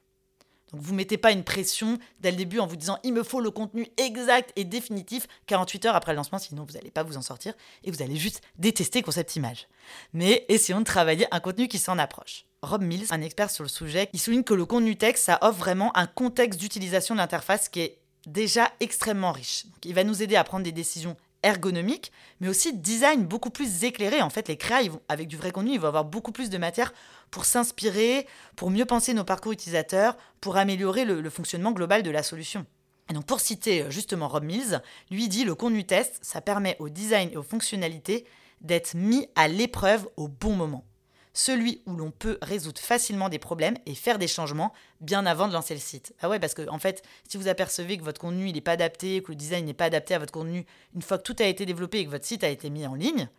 Donc 0.72 0.82
vous 0.82 0.94
mettez 0.94 1.18
pas 1.18 1.32
une 1.32 1.44
pression 1.44 1.98
dès 2.20 2.32
le 2.32 2.38
début 2.38 2.60
en 2.60 2.68
vous 2.68 2.76
disant 2.76 2.98
il 3.04 3.14
me 3.14 3.24
faut 3.24 3.42
le 3.42 3.52
contenu 3.52 3.88
exact 3.98 4.52
et 4.56 4.64
définitif 4.64 5.28
48 5.48 5.86
heures 5.86 5.96
après 5.96 6.14
le 6.14 6.18
lancement, 6.18 6.40
sinon 6.40 6.66
vous 6.66 6.74
n'allez 6.74 6.92
pas 6.92 7.04
vous 7.04 7.18
en 7.18 7.22
sortir 7.22 7.54
et 7.84 7.92
vous 7.92 8.02
allez 8.02 8.16
juste 8.16 8.42
détester 8.58 9.02
concept 9.02 9.36
image. 9.36 9.68
Mais 10.14 10.46
essayons 10.50 10.80
de 10.80 10.86
travailler 10.86 11.28
un 11.32 11.40
contenu 11.40 11.68
qui 11.68 11.78
s'en 11.78 11.98
approche. 11.98 12.46
Rob 12.62 12.84
Mills, 12.84 13.08
un 13.10 13.22
expert 13.22 13.50
sur 13.50 13.64
le 13.64 13.70
sujet, 13.70 14.10
il 14.14 14.20
souligne 14.20 14.44
que 14.44 14.54
le 14.54 14.66
contenu 14.66 14.96
texte, 14.96 15.26
ça 15.26 15.40
offre 15.42 15.58
vraiment 15.58 15.96
un 15.98 16.06
contexte 16.06 16.60
d'utilisation 16.60 17.16
de 17.16 17.20
l'interface 17.20 17.70
qui 17.70 17.82
est 17.82 17.98
déjà 18.28 18.72
extrêmement 18.80 19.32
riche. 19.32 19.66
il 19.84 19.96
va 19.96 20.04
nous 20.04 20.22
aider 20.22 20.36
à 20.36 20.44
prendre 20.44 20.64
des 20.64 20.72
décisions 20.72 21.18
ergonomique, 21.44 22.12
mais 22.40 22.48
aussi 22.48 22.74
design 22.74 23.26
beaucoup 23.26 23.50
plus 23.50 23.84
éclairé. 23.84 24.22
En 24.22 24.30
fait, 24.30 24.48
les 24.48 24.58
créas, 24.58 24.84
avec 25.10 25.28
du 25.28 25.38
vrai 25.38 25.52
contenu, 25.52 25.74
ils 25.74 25.80
vont 25.80 25.88
avoir 25.88 26.06
beaucoup 26.06 26.32
plus 26.32 26.50
de 26.50 26.58
matière 26.58 26.94
pour 27.30 27.46
s'inspirer, 27.46 28.28
pour 28.56 28.70
mieux 28.70 28.86
penser 28.86 29.14
nos 29.14 29.24
parcours 29.24 29.52
utilisateurs, 29.52 30.18
pour 30.40 30.58
améliorer 30.58 31.06
le, 31.06 31.30
fonctionnement 31.30 31.72
global 31.72 32.04
de 32.04 32.12
la 32.12 32.24
solution. 32.24 32.66
Et 33.10 33.14
donc, 33.14 33.26
pour 33.26 33.40
citer 33.40 33.84
euh, 33.84 33.90
justement 33.90 34.28
Rob 34.28 34.44
Mills, 34.44 34.82
lui 35.10 35.28
dit 35.28 35.44
le 35.44 35.56
contenu 35.56 35.86
test, 35.86 36.20
ça 36.22 36.42
permet 36.42 36.76
au 36.80 36.90
design 36.90 37.30
et 37.32 37.38
aux 37.38 37.44
fonctionnalités 37.44 38.26
d'être 38.62 38.94
mis 38.96 39.28
à 39.36 39.48
l'épreuve 39.48 40.08
au 40.18 40.28
bon 40.28 40.56
moment 40.56 40.86
celui 41.34 41.82
où 41.86 41.96
l'on 41.96 42.12
peut 42.12 42.38
résoudre 42.42 42.80
facilement 42.80 43.30
des 43.30 43.40
problèmes 43.40 43.78
et 43.86 43.96
faire 43.96 44.20
des 44.20 44.28
changements 44.28 44.74
bien 45.00 45.26
avant 45.26 45.48
de 45.48 45.54
lancer 45.54 45.74
le 45.74 45.80
site. 45.80 46.14
Ah 46.22 46.30
ouais, 46.30 46.40
parce 46.40 46.54
que 46.54 46.68
en 46.70 46.80
fait, 46.80 47.04
si 47.28 47.38
vous 47.38 47.48
apercevez 47.48 47.98
que 47.98 48.04
votre 48.04 48.20
contenu 48.20 48.52
n'est 48.52 48.62
pas 48.62 48.74
adapté, 48.74 49.22
que 49.24 49.32
le 49.32 49.36
design 49.36 49.66
n'est 49.66 49.74
pas 49.74 49.86
adapté 49.86 50.14
à 50.14 50.20
votre 50.20 50.34
contenu, 50.34 50.66
une 50.94 51.02
fois 51.02 51.18
que 51.18 51.24
tout 51.24 51.36
a 51.40 51.46
été 51.46 51.66
développé 51.66 52.00
et 52.00 52.06
que 52.06 52.12
votre 52.12 52.26
site 52.26 52.44
a 52.44 52.50
été 52.50 52.70
mis 52.70 52.86
en 52.86 52.96
ligne, 52.96 53.30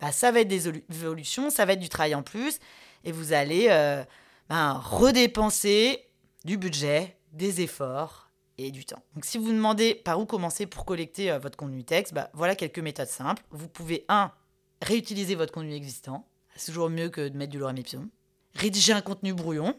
bah, 0.00 0.12
ça 0.12 0.32
va 0.32 0.40
être 0.40 0.48
des 0.48 0.68
évolutions, 0.68 1.50
ça 1.50 1.64
va 1.64 1.74
être 1.74 1.80
du 1.80 1.88
travail 1.88 2.14
en 2.14 2.22
plus, 2.22 2.58
et 3.04 3.12
vous 3.12 3.32
allez 3.32 3.68
euh, 3.70 4.02
ben, 4.48 4.72
redépenser 4.72 6.06
du 6.44 6.56
budget, 6.56 7.16
des 7.32 7.60
efforts 7.60 8.30
et 8.58 8.70
du 8.70 8.84
temps. 8.84 9.02
Donc 9.14 9.24
si 9.24 9.38
vous 9.38 9.44
vous 9.44 9.52
demandez 9.52 9.94
par 9.94 10.20
où 10.20 10.26
commencer 10.26 10.66
pour 10.66 10.84
collecter 10.84 11.30
euh, 11.30 11.38
votre 11.38 11.56
contenu 11.56 11.84
texte, 11.84 12.14
bah, 12.14 12.30
voilà 12.34 12.54
quelques 12.54 12.78
méthodes 12.78 13.08
simples. 13.08 13.42
Vous 13.50 13.68
pouvez 13.68 14.04
1. 14.08 14.30
réutiliser 14.82 15.34
votre 15.34 15.52
contenu 15.52 15.74
existant. 15.74 16.26
C'est 16.56 16.72
toujours 16.72 16.90
mieux 16.90 17.08
que 17.08 17.28
de 17.28 17.36
mettre 17.36 17.52
du 17.52 17.58
lorem 17.58 17.76
ipsum. 17.76 18.08
Rédiger 18.54 18.92
un 18.92 19.00
contenu 19.00 19.32
brouillon. 19.32 19.74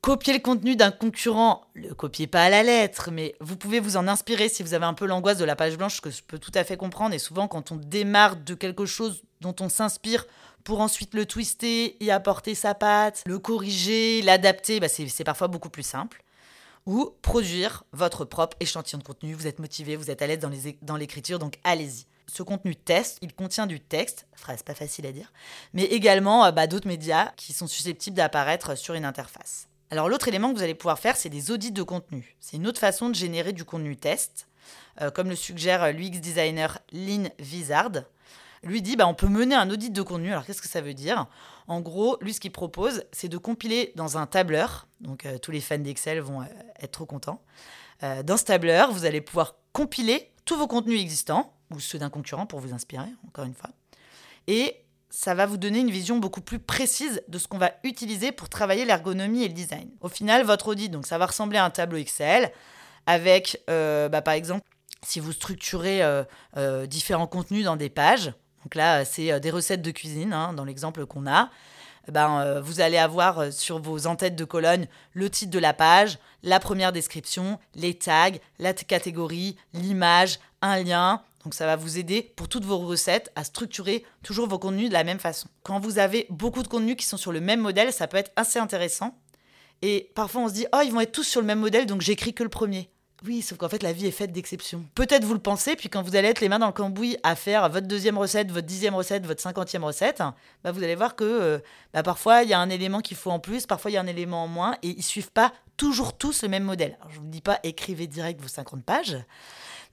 Copier 0.00 0.34
le 0.34 0.40
contenu 0.40 0.76
d'un 0.76 0.90
concurrent, 0.90 1.62
le 1.72 1.94
copiez 1.94 2.26
pas 2.26 2.44
à 2.44 2.50
la 2.50 2.62
lettre, 2.62 3.10
mais 3.10 3.34
vous 3.40 3.56
pouvez 3.56 3.80
vous 3.80 3.96
en 3.96 4.06
inspirer 4.06 4.50
si 4.50 4.62
vous 4.62 4.74
avez 4.74 4.84
un 4.84 4.92
peu 4.92 5.06
l'angoisse 5.06 5.38
de 5.38 5.46
la 5.46 5.56
page 5.56 5.78
blanche, 5.78 6.02
que 6.02 6.10
je 6.10 6.22
peux 6.22 6.38
tout 6.38 6.52
à 6.54 6.62
fait 6.62 6.76
comprendre. 6.76 7.14
Et 7.14 7.18
souvent, 7.18 7.48
quand 7.48 7.72
on 7.72 7.76
démarre 7.76 8.36
de 8.36 8.52
quelque 8.52 8.84
chose 8.84 9.22
dont 9.40 9.56
on 9.60 9.70
s'inspire 9.70 10.26
pour 10.62 10.80
ensuite 10.80 11.14
le 11.14 11.24
twister, 11.24 11.96
y 12.04 12.10
apporter 12.10 12.54
sa 12.54 12.74
patte, 12.74 13.22
le 13.24 13.38
corriger, 13.38 14.20
l'adapter, 14.20 14.78
bah 14.78 14.88
c'est 14.88 15.24
parfois 15.24 15.48
beaucoup 15.48 15.70
plus 15.70 15.82
simple. 15.82 16.22
Ou 16.84 17.14
produire 17.22 17.84
votre 17.92 18.26
propre 18.26 18.58
échantillon 18.60 18.98
de 18.98 19.04
contenu. 19.04 19.32
Vous 19.32 19.46
êtes 19.46 19.58
motivé, 19.58 19.96
vous 19.96 20.10
êtes 20.10 20.20
à 20.20 20.26
l'aise 20.26 20.46
dans 20.82 20.96
l'écriture, 20.98 21.38
donc 21.38 21.58
allez-y. 21.64 22.04
Ce 22.26 22.42
contenu 22.42 22.74
test, 22.74 23.18
il 23.22 23.34
contient 23.34 23.66
du 23.66 23.80
texte, 23.80 24.26
phrase 24.34 24.62
pas 24.62 24.74
facile 24.74 25.06
à 25.06 25.12
dire, 25.12 25.32
mais 25.72 25.84
également 25.84 26.44
euh, 26.44 26.52
bah, 26.52 26.66
d'autres 26.66 26.88
médias 26.88 27.32
qui 27.36 27.52
sont 27.52 27.66
susceptibles 27.66 28.16
d'apparaître 28.16 28.76
sur 28.76 28.94
une 28.94 29.04
interface. 29.04 29.68
Alors 29.90 30.08
l'autre 30.08 30.28
élément 30.28 30.50
que 30.50 30.56
vous 30.56 30.62
allez 30.64 30.74
pouvoir 30.74 30.98
faire, 30.98 31.16
c'est 31.16 31.28
des 31.28 31.50
audits 31.50 31.72
de 31.72 31.82
contenu. 31.82 32.36
C'est 32.40 32.56
une 32.56 32.66
autre 32.66 32.80
façon 32.80 33.10
de 33.10 33.14
générer 33.14 33.52
du 33.52 33.64
contenu 33.64 33.96
test, 33.96 34.48
euh, 35.00 35.10
comme 35.10 35.28
le 35.28 35.36
suggère 35.36 35.92
l'UX 35.92 36.20
designer 36.20 36.78
Lynn 36.92 37.30
Vizard. 37.38 37.92
Lui 38.62 38.80
dit, 38.80 38.96
bah, 38.96 39.06
on 39.06 39.14
peut 39.14 39.28
mener 39.28 39.54
un 39.54 39.70
audit 39.70 39.92
de 39.92 40.02
contenu. 40.02 40.32
Alors 40.32 40.46
qu'est-ce 40.46 40.62
que 40.62 40.68
ça 40.68 40.80
veut 40.80 40.94
dire? 40.94 41.26
En 41.68 41.80
gros, 41.80 42.16
lui, 42.22 42.32
ce 42.32 42.40
qu'il 42.40 42.50
propose, 42.50 43.04
c'est 43.12 43.28
de 43.28 43.36
compiler 43.36 43.92
dans 43.94 44.16
un 44.16 44.26
tableur. 44.26 44.88
Donc 45.00 45.26
euh, 45.26 45.38
tous 45.38 45.50
les 45.50 45.60
fans 45.60 45.78
d'Excel 45.78 46.20
vont 46.20 46.40
euh, 46.40 46.46
être 46.80 46.92
trop 46.92 47.06
contents. 47.06 47.42
dans 48.24 48.36
ce 48.36 48.44
tableur, 48.44 48.90
vous 48.90 49.04
allez 49.04 49.20
pouvoir 49.20 49.54
compiler 49.72 50.32
tous 50.44 50.56
vos 50.56 50.66
contenus 50.66 51.00
existants, 51.00 51.54
ou 51.74 51.80
ceux 51.80 51.98
d'un 51.98 52.10
concurrent 52.10 52.46
pour 52.46 52.60
vous 52.60 52.72
inspirer, 52.72 53.08
encore 53.26 53.44
une 53.44 53.54
fois. 53.54 53.70
Et 54.46 54.76
ça 55.14 55.34
va 55.34 55.46
vous 55.46 55.56
donner 55.56 55.78
une 55.78 55.92
vision 55.92 56.16
beaucoup 56.18 56.40
plus 56.40 56.58
précise 56.58 57.22
de 57.28 57.38
ce 57.38 57.46
qu'on 57.46 57.56
va 57.58 57.72
utiliser 57.84 58.32
pour 58.32 58.48
travailler 58.48 58.84
l'ergonomie 58.84 59.44
et 59.44 59.48
le 59.48 59.54
design. 59.54 59.88
Au 60.00 60.08
final, 60.08 60.44
votre 60.44 60.66
audit, 60.66 60.90
donc 60.90 61.06
ça 61.06 61.18
va 61.18 61.26
ressembler 61.26 61.58
à 61.58 61.64
un 61.64 61.70
tableau 61.70 61.98
Excel 61.98 62.50
avec, 63.06 63.62
euh, 63.70 64.08
bah, 64.08 64.22
par 64.22 64.34
exemple, 64.34 64.62
si 65.06 65.20
vous 65.20 65.30
structurez 65.30 66.02
euh, 66.02 66.24
euh, 66.56 66.86
différents 66.86 67.28
contenus 67.28 67.64
dans 67.64 67.76
des 67.76 67.90
pages, 67.90 68.32
donc 68.64 68.74
là, 68.74 69.04
c'est 69.04 69.38
des 69.38 69.50
recettes 69.50 69.82
de 69.82 69.90
cuisine, 69.92 70.32
hein, 70.32 70.52
dans 70.52 70.64
l'exemple 70.64 71.06
qu'on 71.06 71.28
a, 71.28 71.50
ben, 72.10 72.60
vous 72.60 72.80
allez 72.80 72.98
avoir 72.98 73.52
sur 73.52 73.78
vos 73.78 74.06
en-têtes 74.06 74.36
de 74.36 74.44
colonne 74.44 74.86
le 75.12 75.30
titre 75.30 75.50
de 75.50 75.58
la 75.58 75.74
page, 75.74 76.18
la 76.42 76.60
première 76.60 76.90
description, 76.90 77.58
les 77.74 77.94
tags, 77.94 78.30
la 78.58 78.72
catégorie, 78.72 79.56
l'image, 79.74 80.38
un 80.60 80.82
lien, 80.82 81.22
donc 81.44 81.54
ça 81.54 81.66
va 81.66 81.76
vous 81.76 81.98
aider 81.98 82.32
pour 82.36 82.48
toutes 82.48 82.64
vos 82.64 82.78
recettes 82.78 83.30
à 83.36 83.44
structurer 83.44 84.04
toujours 84.22 84.48
vos 84.48 84.58
contenus 84.58 84.88
de 84.88 84.94
la 84.94 85.04
même 85.04 85.18
façon. 85.18 85.48
Quand 85.62 85.78
vous 85.78 85.98
avez 85.98 86.26
beaucoup 86.30 86.62
de 86.62 86.68
contenus 86.68 86.96
qui 86.96 87.06
sont 87.06 87.16
sur 87.16 87.32
le 87.32 87.40
même 87.40 87.60
modèle, 87.60 87.92
ça 87.92 88.06
peut 88.08 88.16
être 88.16 88.32
assez 88.36 88.58
intéressant. 88.58 89.16
Et 89.82 90.10
parfois 90.14 90.42
on 90.42 90.48
se 90.48 90.54
dit, 90.54 90.66
oh, 90.74 90.80
ils 90.84 90.92
vont 90.92 91.00
être 91.00 91.12
tous 91.12 91.24
sur 91.24 91.40
le 91.40 91.46
même 91.46 91.60
modèle, 91.60 91.86
donc 91.86 92.00
j'écris 92.00 92.34
que 92.34 92.42
le 92.42 92.48
premier. 92.48 92.88
Oui, 93.26 93.40
sauf 93.40 93.56
qu'en 93.56 93.70
fait, 93.70 93.82
la 93.82 93.94
vie 93.94 94.06
est 94.06 94.10
faite 94.10 94.32
d'exceptions. 94.32 94.84
Peut-être 94.94 95.24
vous 95.24 95.32
le 95.32 95.40
pensez, 95.40 95.76
puis 95.76 95.88
quand 95.88 96.02
vous 96.02 96.14
allez 96.14 96.28
être 96.28 96.40
les 96.40 96.50
mains 96.50 96.58
dans 96.58 96.66
le 96.66 96.72
cambouis 96.72 97.16
à 97.22 97.34
faire 97.34 97.70
votre 97.70 97.86
deuxième 97.86 98.18
recette, 98.18 98.50
votre 98.50 98.66
dixième 98.66 98.94
recette, 98.94 99.24
votre 99.24 99.40
cinquantième 99.40 99.82
recette, 99.82 100.22
bah 100.62 100.72
vous 100.72 100.82
allez 100.82 100.94
voir 100.94 101.16
que 101.16 101.24
euh, 101.24 101.58
bah 101.94 102.02
parfois, 102.02 102.42
il 102.42 102.50
y 102.50 102.52
a 102.52 102.58
un 102.58 102.68
élément 102.68 103.00
qu'il 103.00 103.16
faut 103.16 103.30
en 103.30 103.38
plus, 103.38 103.66
parfois, 103.66 103.90
il 103.90 103.94
y 103.94 103.96
a 103.96 104.00
un 104.00 104.06
élément 104.06 104.44
en 104.44 104.48
moins, 104.48 104.76
et 104.82 104.88
ils 104.88 105.02
suivent 105.02 105.32
pas 105.32 105.52
toujours 105.78 106.18
tous 106.18 106.42
le 106.42 106.48
même 106.48 106.64
modèle. 106.64 106.98
Je 107.08 107.18
ne 107.18 107.24
vous 107.24 107.30
dis 107.30 107.40
pas 107.40 107.60
écrivez 107.62 108.06
direct 108.06 108.42
vos 108.42 108.48
50 108.48 108.84
pages, 108.84 109.16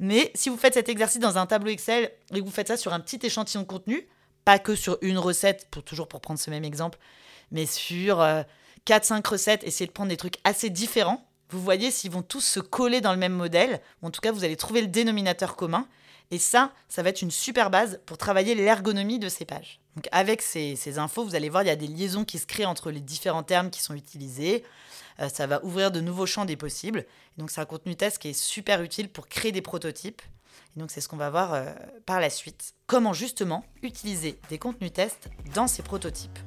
mais 0.02 0.32
si 0.34 0.50
vous 0.50 0.58
faites 0.58 0.74
cet 0.74 0.90
exercice 0.90 1.20
dans 1.20 1.38
un 1.38 1.46
tableau 1.46 1.70
Excel 1.70 2.12
et 2.34 2.40
que 2.40 2.44
vous 2.44 2.52
faites 2.52 2.70
ça 2.70 2.76
sur 2.76 2.92
un 2.92 3.00
petit 3.00 3.20
échantillon 3.22 3.62
de 3.62 3.68
contenu, 3.68 4.08
pas 4.44 4.58
que 4.58 4.74
sur 4.74 4.98
une 5.02 5.20
recette, 5.20 5.68
pour 5.70 5.84
toujours 5.84 6.08
pour 6.08 6.22
prendre 6.22 6.40
ce 6.40 6.50
même 6.50 6.66
exemple, 6.66 6.98
mais 7.52 7.68
sur 7.68 8.18
4-5 8.18 8.18
euh, 8.18 9.30
recettes, 9.30 9.64
essayez 9.64 9.86
de 9.86 9.92
prendre 9.92 10.10
des 10.10 10.18
trucs 10.18 10.40
assez 10.44 10.72
différents. 10.72 11.24
Vous 11.52 11.62
voyez 11.62 11.92
s'ils 11.92 12.10
vont 12.10 12.24
tous 12.24 12.42
se 12.42 12.60
coller 12.60 13.00
dans 13.00 13.12
le 13.12 13.20
même 13.20 13.34
modèle. 13.34 13.80
En 14.02 14.10
tout 14.10 14.22
cas, 14.22 14.32
vous 14.32 14.44
allez 14.44 14.56
trouver 14.56 14.82
le 14.82 14.88
dénominateur 14.88 15.56
commun. 15.56 15.88
Et 16.32 16.40
ça, 16.40 16.72
ça 16.90 17.04
va 17.04 17.10
être 17.10 17.22
une 17.22 17.30
super 17.30 17.70
base 17.70 18.00
pour 18.08 18.18
travailler 18.18 18.56
l'ergonomie 18.56 19.20
de 19.20 19.30
ces 19.30 19.46
pages. 19.46 19.82
Donc 19.96 20.08
avec 20.12 20.42
ces, 20.42 20.76
ces, 20.78 20.98
infos, 20.98 21.26
vous 21.26 21.36
allez 21.36 21.50
voir, 21.50 21.62
il 21.62 21.68
y 21.68 21.72
a 21.72 21.76
des 21.76 21.88
liaisons 21.88 22.26
qui 22.26 22.40
se 22.40 22.48
créent 22.48 22.66
entre 22.66 22.90
les 22.90 23.02
différents 23.02 23.44
termes 23.44 23.70
qui 23.70 23.82
sont 23.82 23.94
utilisés. 23.94 24.64
Euh, 25.22 25.30
ça 25.30 25.48
va 25.48 25.64
ouvrir 25.64 25.92
de 25.92 26.02
nouveaux 26.02 26.26
champs 26.26 26.46
des 26.46 26.58
possibles. 26.58 27.06
donc 27.38 27.52
c'est 27.52 27.62
un 27.62 27.66
contenu 27.66 27.96
test 27.96 28.18
qui 28.18 28.30
est 28.30 28.34
super 28.34 28.82
utile 28.82 29.10
pour 29.10 29.28
créer 29.28 29.52
des 29.52 29.62
prototypes. 29.62 30.22
Et 30.76 30.80
donc 30.80 30.92
c'est 30.92 31.02
ce 31.02 31.08
qu'on 31.08 31.18
va 31.18 31.30
voir 31.30 31.54
euh, 31.54 31.72
par 32.06 32.20
la 32.20 32.30
suite. 32.30 32.74
Comment 32.88 33.14
justement 33.14 33.64
utiliser 33.84 34.40
des 34.50 34.58
contenus 34.58 34.94
tests 34.94 35.30
dans 35.54 35.68
ces 35.68 35.84
prototypes. 35.84 36.40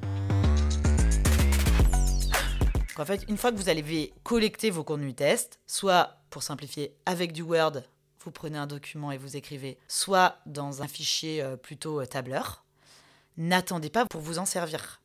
en 2.97 3.05
fait, 3.05 3.25
une 3.27 3.37
fois 3.37 3.51
que 3.51 3.57
vous 3.57 3.67
allez 3.69 4.13
collecter 4.23 4.69
vos 4.69 4.83
contenus 4.83 5.15
tests, 5.15 5.59
soit 5.67 6.17
pour 6.29 6.43
simplifier 6.43 6.95
avec 7.05 7.33
du 7.33 7.41
Word, 7.41 7.81
vous 8.23 8.31
prenez 8.31 8.57
un 8.57 8.67
document 8.67 9.11
et 9.11 9.17
vous 9.17 9.35
écrivez, 9.37 9.77
soit 9.87 10.39
dans 10.45 10.81
un 10.81 10.87
fichier 10.87 11.41
euh, 11.41 11.57
plutôt 11.57 12.03
tableur, 12.05 12.63
n'attendez 13.37 13.89
pas 13.89 14.05
pour 14.05 14.21
vous 14.21 14.39
en 14.39 14.45
servir. 14.45 15.01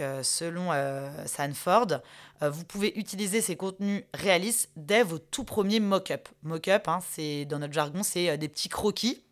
Euh, 0.00 0.22
selon 0.22 0.72
euh, 0.72 1.08
Sanford, 1.26 2.00
euh, 2.42 2.50
vous 2.50 2.64
pouvez 2.64 2.98
utiliser 2.98 3.40
ces 3.40 3.56
contenus 3.56 4.04
réalistes 4.12 4.70
dès 4.76 5.02
vos 5.02 5.18
tout 5.18 5.44
premiers 5.44 5.80
mock-up. 5.80 6.28
Mock-up, 6.42 6.88
hein, 6.88 7.00
c'est 7.10 7.44
dans 7.44 7.58
notre 7.58 7.72
jargon, 7.72 8.02
c'est 8.02 8.36
des 8.38 8.48
petits 8.48 8.68
croquis. 8.68 9.24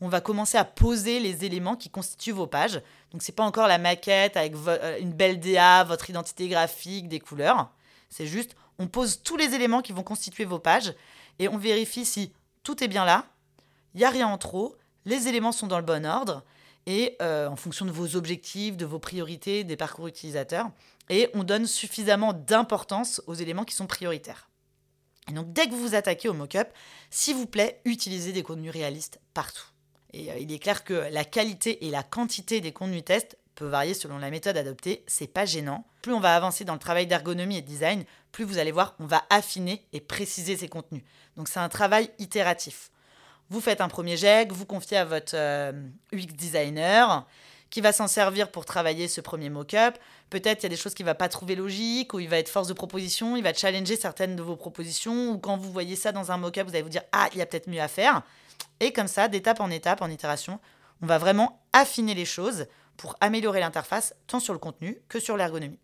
On 0.00 0.08
va 0.08 0.20
commencer 0.20 0.56
à 0.56 0.64
poser 0.64 1.20
les 1.20 1.44
éléments 1.44 1.76
qui 1.76 1.90
constituent 1.90 2.32
vos 2.32 2.46
pages. 2.46 2.80
Donc 3.12 3.22
c'est 3.22 3.32
pas 3.32 3.44
encore 3.44 3.68
la 3.68 3.78
maquette 3.78 4.36
avec 4.36 4.54
une 5.00 5.12
belle 5.12 5.40
DA, 5.40 5.84
votre 5.84 6.08
identité 6.08 6.48
graphique, 6.48 7.08
des 7.08 7.20
couleurs. 7.20 7.70
C'est 8.08 8.26
juste, 8.26 8.56
on 8.78 8.86
pose 8.86 9.22
tous 9.22 9.36
les 9.36 9.54
éléments 9.54 9.82
qui 9.82 9.92
vont 9.92 10.02
constituer 10.02 10.46
vos 10.46 10.58
pages 10.58 10.94
et 11.38 11.48
on 11.48 11.58
vérifie 11.58 12.06
si 12.06 12.32
tout 12.62 12.82
est 12.82 12.88
bien 12.88 13.04
là, 13.04 13.26
il 13.94 13.98
n'y 13.98 14.04
a 14.04 14.10
rien 14.10 14.26
en 14.26 14.38
trop, 14.38 14.76
les 15.04 15.28
éléments 15.28 15.52
sont 15.52 15.66
dans 15.66 15.78
le 15.78 15.84
bon 15.84 16.06
ordre 16.06 16.44
et 16.90 17.16
euh, 17.22 17.46
en 17.46 17.54
fonction 17.54 17.86
de 17.86 17.92
vos 17.92 18.16
objectifs, 18.16 18.76
de 18.76 18.84
vos 18.84 18.98
priorités, 18.98 19.62
des 19.62 19.76
parcours 19.76 20.08
utilisateurs. 20.08 20.70
Et 21.08 21.28
on 21.34 21.44
donne 21.44 21.66
suffisamment 21.66 22.32
d'importance 22.32 23.22
aux 23.28 23.34
éléments 23.34 23.64
qui 23.64 23.76
sont 23.76 23.86
prioritaires. 23.86 24.50
Et 25.28 25.32
donc, 25.32 25.52
dès 25.52 25.66
que 25.66 25.70
vous 25.70 25.88
vous 25.88 25.94
attaquez 25.94 26.28
au 26.28 26.34
mock-up, 26.34 26.68
s'il 27.08 27.36
vous 27.36 27.46
plaît, 27.46 27.80
utilisez 27.84 28.32
des 28.32 28.42
contenus 28.42 28.72
réalistes 28.72 29.20
partout. 29.34 29.66
Et 30.12 30.32
euh, 30.32 30.38
il 30.40 30.50
est 30.52 30.58
clair 30.58 30.82
que 30.82 31.08
la 31.12 31.24
qualité 31.24 31.86
et 31.86 31.90
la 31.90 32.02
quantité 32.02 32.60
des 32.60 32.72
contenus 32.72 33.04
tests 33.04 33.38
peut 33.54 33.66
varier 33.66 33.94
selon 33.94 34.18
la 34.18 34.30
méthode 34.30 34.56
adoptée, 34.56 35.04
c'est 35.06 35.28
pas 35.28 35.44
gênant. 35.44 35.86
Plus 36.02 36.12
on 36.12 36.20
va 36.20 36.34
avancer 36.34 36.64
dans 36.64 36.72
le 36.72 36.80
travail 36.80 37.06
d'ergonomie 37.06 37.58
et 37.58 37.62
de 37.62 37.66
design, 37.66 38.04
plus 38.32 38.44
vous 38.44 38.58
allez 38.58 38.72
voir, 38.72 38.96
on 38.98 39.06
va 39.06 39.22
affiner 39.30 39.86
et 39.92 40.00
préciser 40.00 40.56
ces 40.56 40.68
contenus. 40.68 41.04
Donc 41.36 41.46
c'est 41.46 41.60
un 41.60 41.68
travail 41.68 42.10
itératif. 42.18 42.90
Vous 43.50 43.60
faites 43.60 43.80
un 43.80 43.88
premier 43.88 44.16
jet, 44.16 44.50
vous 44.50 44.64
confiez 44.64 44.96
à 44.96 45.04
votre 45.04 45.34
UX 45.34 45.36
euh, 45.36 45.72
designer 46.12 47.26
qui 47.68 47.80
va 47.80 47.92
s'en 47.92 48.08
servir 48.08 48.50
pour 48.50 48.64
travailler 48.64 49.08
ce 49.08 49.20
premier 49.20 49.48
mock-up. 49.48 49.96
Peut-être 50.28 50.62
il 50.62 50.64
y 50.64 50.66
a 50.66 50.70
des 50.70 50.76
choses 50.76 50.94
qu'il 50.94 51.06
va 51.06 51.14
pas 51.14 51.28
trouver 51.28 51.54
logiques, 51.54 52.14
ou 52.14 52.20
il 52.20 52.28
va 52.28 52.38
être 52.38 52.48
force 52.48 52.66
de 52.68 52.72
proposition, 52.72 53.36
il 53.36 53.42
va 53.42 53.54
challenger 53.54 53.96
certaines 53.96 54.34
de 54.34 54.42
vos 54.42 54.56
propositions, 54.56 55.30
ou 55.30 55.38
quand 55.38 55.56
vous 55.56 55.70
voyez 55.70 55.96
ça 55.96 56.12
dans 56.12 56.32
un 56.32 56.36
mock-up, 56.36 56.66
vous 56.66 56.74
allez 56.74 56.82
vous 56.82 56.88
dire 56.88 57.02
ah 57.12 57.28
il 57.32 57.38
y 57.38 57.42
a 57.42 57.46
peut-être 57.46 57.68
mieux 57.68 57.80
à 57.80 57.88
faire. 57.88 58.22
Et 58.80 58.92
comme 58.92 59.08
ça, 59.08 59.28
d'étape 59.28 59.60
en 59.60 59.70
étape, 59.70 60.02
en 60.02 60.10
itération, 60.10 60.58
on 61.02 61.06
va 61.06 61.18
vraiment 61.18 61.60
affiner 61.72 62.14
les 62.14 62.24
choses 62.24 62.66
pour 62.96 63.16
améliorer 63.20 63.60
l'interface 63.60 64.14
tant 64.26 64.40
sur 64.40 64.52
le 64.52 64.58
contenu 64.58 65.00
que 65.08 65.20
sur 65.20 65.36
l'ergonomie. 65.36 65.78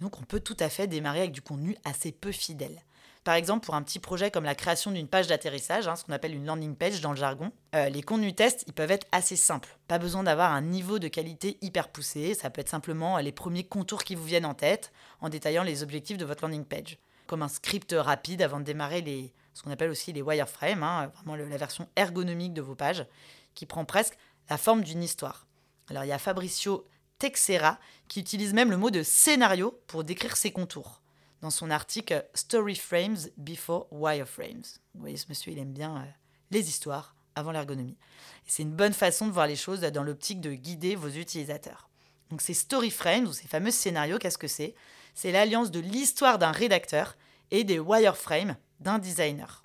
Donc 0.00 0.18
on 0.18 0.24
peut 0.24 0.40
tout 0.40 0.56
à 0.60 0.68
fait 0.68 0.86
démarrer 0.86 1.20
avec 1.20 1.32
du 1.32 1.42
contenu 1.42 1.76
assez 1.84 2.12
peu 2.12 2.32
fidèle. 2.32 2.82
Par 3.24 3.36
exemple, 3.36 3.64
pour 3.64 3.74
un 3.74 3.82
petit 3.82 3.98
projet 3.98 4.30
comme 4.30 4.44
la 4.44 4.54
création 4.54 4.90
d'une 4.90 5.08
page 5.08 5.28
d'atterrissage, 5.28 5.88
hein, 5.88 5.96
ce 5.96 6.04
qu'on 6.04 6.12
appelle 6.12 6.34
une 6.34 6.44
landing 6.44 6.76
page 6.76 7.00
dans 7.00 7.10
le 7.10 7.16
jargon, 7.16 7.52
euh, 7.74 7.88
les 7.88 8.02
contenus 8.02 8.36
tests, 8.36 8.64
ils 8.66 8.74
peuvent 8.74 8.90
être 8.90 9.06
assez 9.12 9.34
simples. 9.34 9.78
Pas 9.88 9.98
besoin 9.98 10.24
d'avoir 10.24 10.52
un 10.52 10.60
niveau 10.60 10.98
de 10.98 11.08
qualité 11.08 11.56
hyper 11.62 11.88
poussé, 11.88 12.34
ça 12.34 12.50
peut 12.50 12.60
être 12.60 12.68
simplement 12.68 13.16
euh, 13.16 13.22
les 13.22 13.32
premiers 13.32 13.64
contours 13.64 14.04
qui 14.04 14.14
vous 14.14 14.24
viennent 14.24 14.44
en 14.44 14.52
tête 14.52 14.92
en 15.22 15.30
détaillant 15.30 15.62
les 15.62 15.82
objectifs 15.82 16.18
de 16.18 16.26
votre 16.26 16.44
landing 16.44 16.66
page. 16.66 16.98
Comme 17.26 17.40
un 17.40 17.48
script 17.48 17.94
rapide 17.98 18.42
avant 18.42 18.60
de 18.60 18.64
démarrer 18.64 19.00
les, 19.00 19.32
ce 19.54 19.62
qu'on 19.62 19.70
appelle 19.70 19.90
aussi 19.90 20.12
les 20.12 20.20
wireframes, 20.20 20.82
hein, 20.82 21.10
vraiment 21.14 21.34
la 21.34 21.56
version 21.56 21.88
ergonomique 21.96 22.52
de 22.52 22.60
vos 22.60 22.74
pages, 22.74 23.06
qui 23.54 23.64
prend 23.64 23.86
presque 23.86 24.18
la 24.50 24.58
forme 24.58 24.82
d'une 24.82 25.02
histoire. 25.02 25.46
Alors 25.88 26.04
il 26.04 26.08
y 26.08 26.12
a 26.12 26.18
Fabricio 26.18 26.86
Texera 27.18 27.78
qui 28.06 28.20
utilise 28.20 28.52
même 28.52 28.70
le 28.70 28.76
mot 28.76 28.90
de 28.90 29.02
scénario 29.02 29.80
pour 29.86 30.04
décrire 30.04 30.36
ses 30.36 30.50
contours 30.50 31.00
dans 31.44 31.50
son 31.50 31.70
article 31.70 32.24
Story 32.32 32.74
Frames 32.74 33.18
Before 33.36 33.86
Wireframes. 33.92 34.64
Vous 34.94 35.00
voyez, 35.00 35.18
ce 35.18 35.26
monsieur, 35.28 35.52
il 35.52 35.58
aime 35.58 35.74
bien 35.74 35.98
euh, 35.98 36.10
les 36.50 36.70
histoires 36.70 37.14
avant 37.34 37.52
l'ergonomie. 37.52 37.98
c'est 38.46 38.62
une 38.62 38.72
bonne 38.72 38.94
façon 38.94 39.26
de 39.26 39.32
voir 39.32 39.46
les 39.46 39.54
choses 39.54 39.82
dans 39.82 40.04
l'optique 40.04 40.40
de 40.40 40.54
guider 40.54 40.96
vos 40.96 41.10
utilisateurs. 41.10 41.90
Donc 42.30 42.40
ces 42.40 42.54
story 42.54 42.90
frames, 42.90 43.26
ou 43.26 43.34
ces 43.34 43.46
fameux 43.46 43.72
scénarios, 43.72 44.16
qu'est-ce 44.18 44.38
que 44.38 44.48
c'est? 44.48 44.74
C'est 45.14 45.32
l'alliance 45.32 45.70
de 45.70 45.80
l'histoire 45.80 46.38
d'un 46.38 46.50
rédacteur 46.50 47.14
et 47.50 47.62
des 47.62 47.78
wireframes 47.78 48.56
d'un 48.80 48.98
designer. 48.98 49.64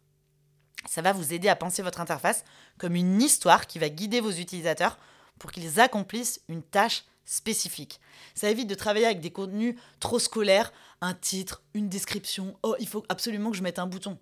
Ça 0.85 1.01
va 1.01 1.13
vous 1.13 1.31
aider 1.31 1.47
à 1.47 1.55
penser 1.55 1.81
votre 1.81 2.01
interface 2.01 2.43
comme 2.77 2.95
une 2.95 3.21
histoire 3.21 3.67
qui 3.67 3.79
va 3.79 3.87
guider 3.87 4.19
vos 4.19 4.31
utilisateurs 4.31 4.99
pour 5.39 5.53
qu'ils 5.53 5.79
accomplissent 5.79 6.41
une 6.49 6.61
tâche 6.61 7.05
spécifique. 7.29 7.99
Ça 8.33 8.49
évite 8.49 8.67
de 8.67 8.75
travailler 8.75 9.05
avec 9.05 9.21
des 9.21 9.29
contenus 9.29 9.75
trop 9.99 10.17
scolaires, 10.17 10.73
un 10.99 11.13
titre, 11.13 11.61
une 11.75 11.87
description. 11.87 12.57
Oh, 12.63 12.75
il 12.79 12.87
faut 12.87 13.03
absolument 13.07 13.51
que 13.51 13.57
je 13.57 13.61
mette 13.63 13.77
un 13.77 13.85
bouton. 13.85 14.17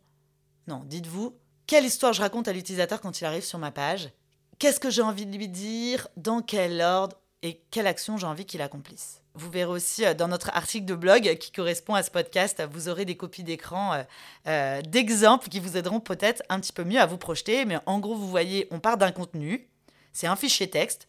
Non, 0.67 0.83
dites-vous, 0.85 1.33
quelle 1.65 1.85
histoire 1.85 2.11
je 2.11 2.21
raconte 2.21 2.49
à 2.49 2.53
l'utilisateur 2.53 2.99
quand 2.99 3.21
il 3.21 3.25
arrive 3.25 3.45
sur 3.45 3.59
ma 3.59 3.71
page? 3.71 4.11
Qu'est-ce 4.59 4.81
que 4.81 4.89
j'ai 4.89 5.01
envie 5.01 5.25
de 5.25 5.37
lui 5.37 5.47
dire? 5.47 6.09
Dans 6.17 6.41
quel 6.41 6.81
ordre? 6.81 7.17
Et 7.43 7.61
quelle 7.71 7.87
action 7.87 8.17
j'ai 8.17 8.27
envie 8.27 8.45
qu'il 8.45 8.61
accomplisse? 8.61 9.21
Vous 9.35 9.49
verrez 9.51 9.71
aussi 9.71 10.03
euh, 10.03 10.13
dans 10.13 10.27
notre 10.27 10.49
article 10.49 10.85
de 10.85 10.95
blog 10.95 11.37
qui 11.37 11.51
correspond 11.51 11.93
à 11.93 12.01
ce 12.01 12.09
podcast, 12.09 12.63
vous 12.71 12.89
aurez 12.89 13.05
des 13.05 13.15
copies 13.15 13.43
d'écran 13.43 13.93
euh, 13.93 14.03
euh, 14.47 14.81
d'exemples 14.81 15.47
qui 15.47 15.59
vous 15.59 15.77
aideront 15.77 15.99
peut-être 15.99 16.41
un 16.49 16.59
petit 16.59 16.73
peu 16.73 16.83
mieux 16.83 16.99
à 16.99 17.05
vous 17.05 17.19
projeter. 17.19 17.63
Mais 17.63 17.77
en 17.85 17.99
gros, 17.99 18.15
vous 18.15 18.27
voyez, 18.27 18.67
on 18.71 18.79
part 18.79 18.97
d'un 18.97 19.11
contenu, 19.11 19.69
c'est 20.11 20.27
un 20.27 20.35
fichier 20.35 20.69
texte. 20.69 21.07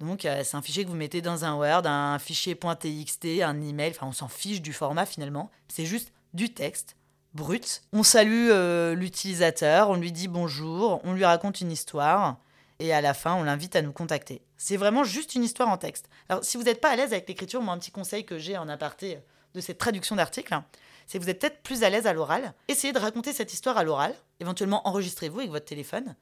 Donc, 0.00 0.20
c'est 0.22 0.54
un 0.54 0.62
fichier 0.62 0.84
que 0.84 0.90
vous 0.90 0.96
mettez 0.96 1.20
dans 1.20 1.44
un 1.44 1.54
Word, 1.54 1.86
un 1.86 2.18
fichier 2.18 2.54
.txt, 2.54 3.24
un 3.42 3.60
email, 3.60 3.90
enfin, 3.90 4.06
on 4.06 4.12
s'en 4.12 4.28
fiche 4.28 4.62
du 4.62 4.72
format 4.72 5.06
finalement. 5.06 5.50
C'est 5.68 5.86
juste 5.86 6.12
du 6.34 6.52
texte 6.54 6.96
brut. 7.34 7.82
On 7.92 8.02
salue 8.02 8.50
l'utilisateur, 8.94 9.90
on 9.90 9.96
lui 9.96 10.12
dit 10.12 10.28
bonjour, 10.28 11.00
on 11.04 11.14
lui 11.14 11.24
raconte 11.24 11.60
une 11.60 11.72
histoire 11.72 12.38
et 12.80 12.92
à 12.92 13.00
la 13.00 13.14
fin, 13.14 13.34
on 13.34 13.42
l'invite 13.42 13.74
à 13.76 13.82
nous 13.82 13.92
contacter. 13.92 14.42
C'est 14.56 14.76
vraiment 14.76 15.04
juste 15.04 15.34
une 15.34 15.44
histoire 15.44 15.68
en 15.68 15.78
texte. 15.78 16.08
Alors, 16.28 16.44
si 16.44 16.56
vous 16.56 16.62
n'êtes 16.62 16.80
pas 16.80 16.90
à 16.90 16.96
l'aise 16.96 17.12
avec 17.12 17.28
l'écriture, 17.28 17.60
moi, 17.60 17.74
un 17.74 17.78
petit 17.78 17.90
conseil 17.90 18.24
que 18.24 18.38
j'ai 18.38 18.56
en 18.56 18.68
aparté 18.68 19.18
de 19.54 19.60
cette 19.60 19.78
traduction 19.78 20.14
d'article, 20.16 20.54
hein, 20.54 20.64
c'est 21.06 21.18
que 21.18 21.24
vous 21.24 21.30
êtes 21.30 21.40
peut-être 21.40 21.62
plus 21.62 21.82
à 21.82 21.90
l'aise 21.90 22.06
à 22.06 22.12
l'oral. 22.12 22.54
Essayez 22.68 22.92
de 22.92 22.98
raconter 22.98 23.32
cette 23.32 23.52
histoire 23.52 23.78
à 23.78 23.84
l'oral. 23.84 24.14
Éventuellement, 24.40 24.86
enregistrez-vous 24.86 25.40
avec 25.40 25.50
votre 25.50 25.64
téléphone. 25.64 26.14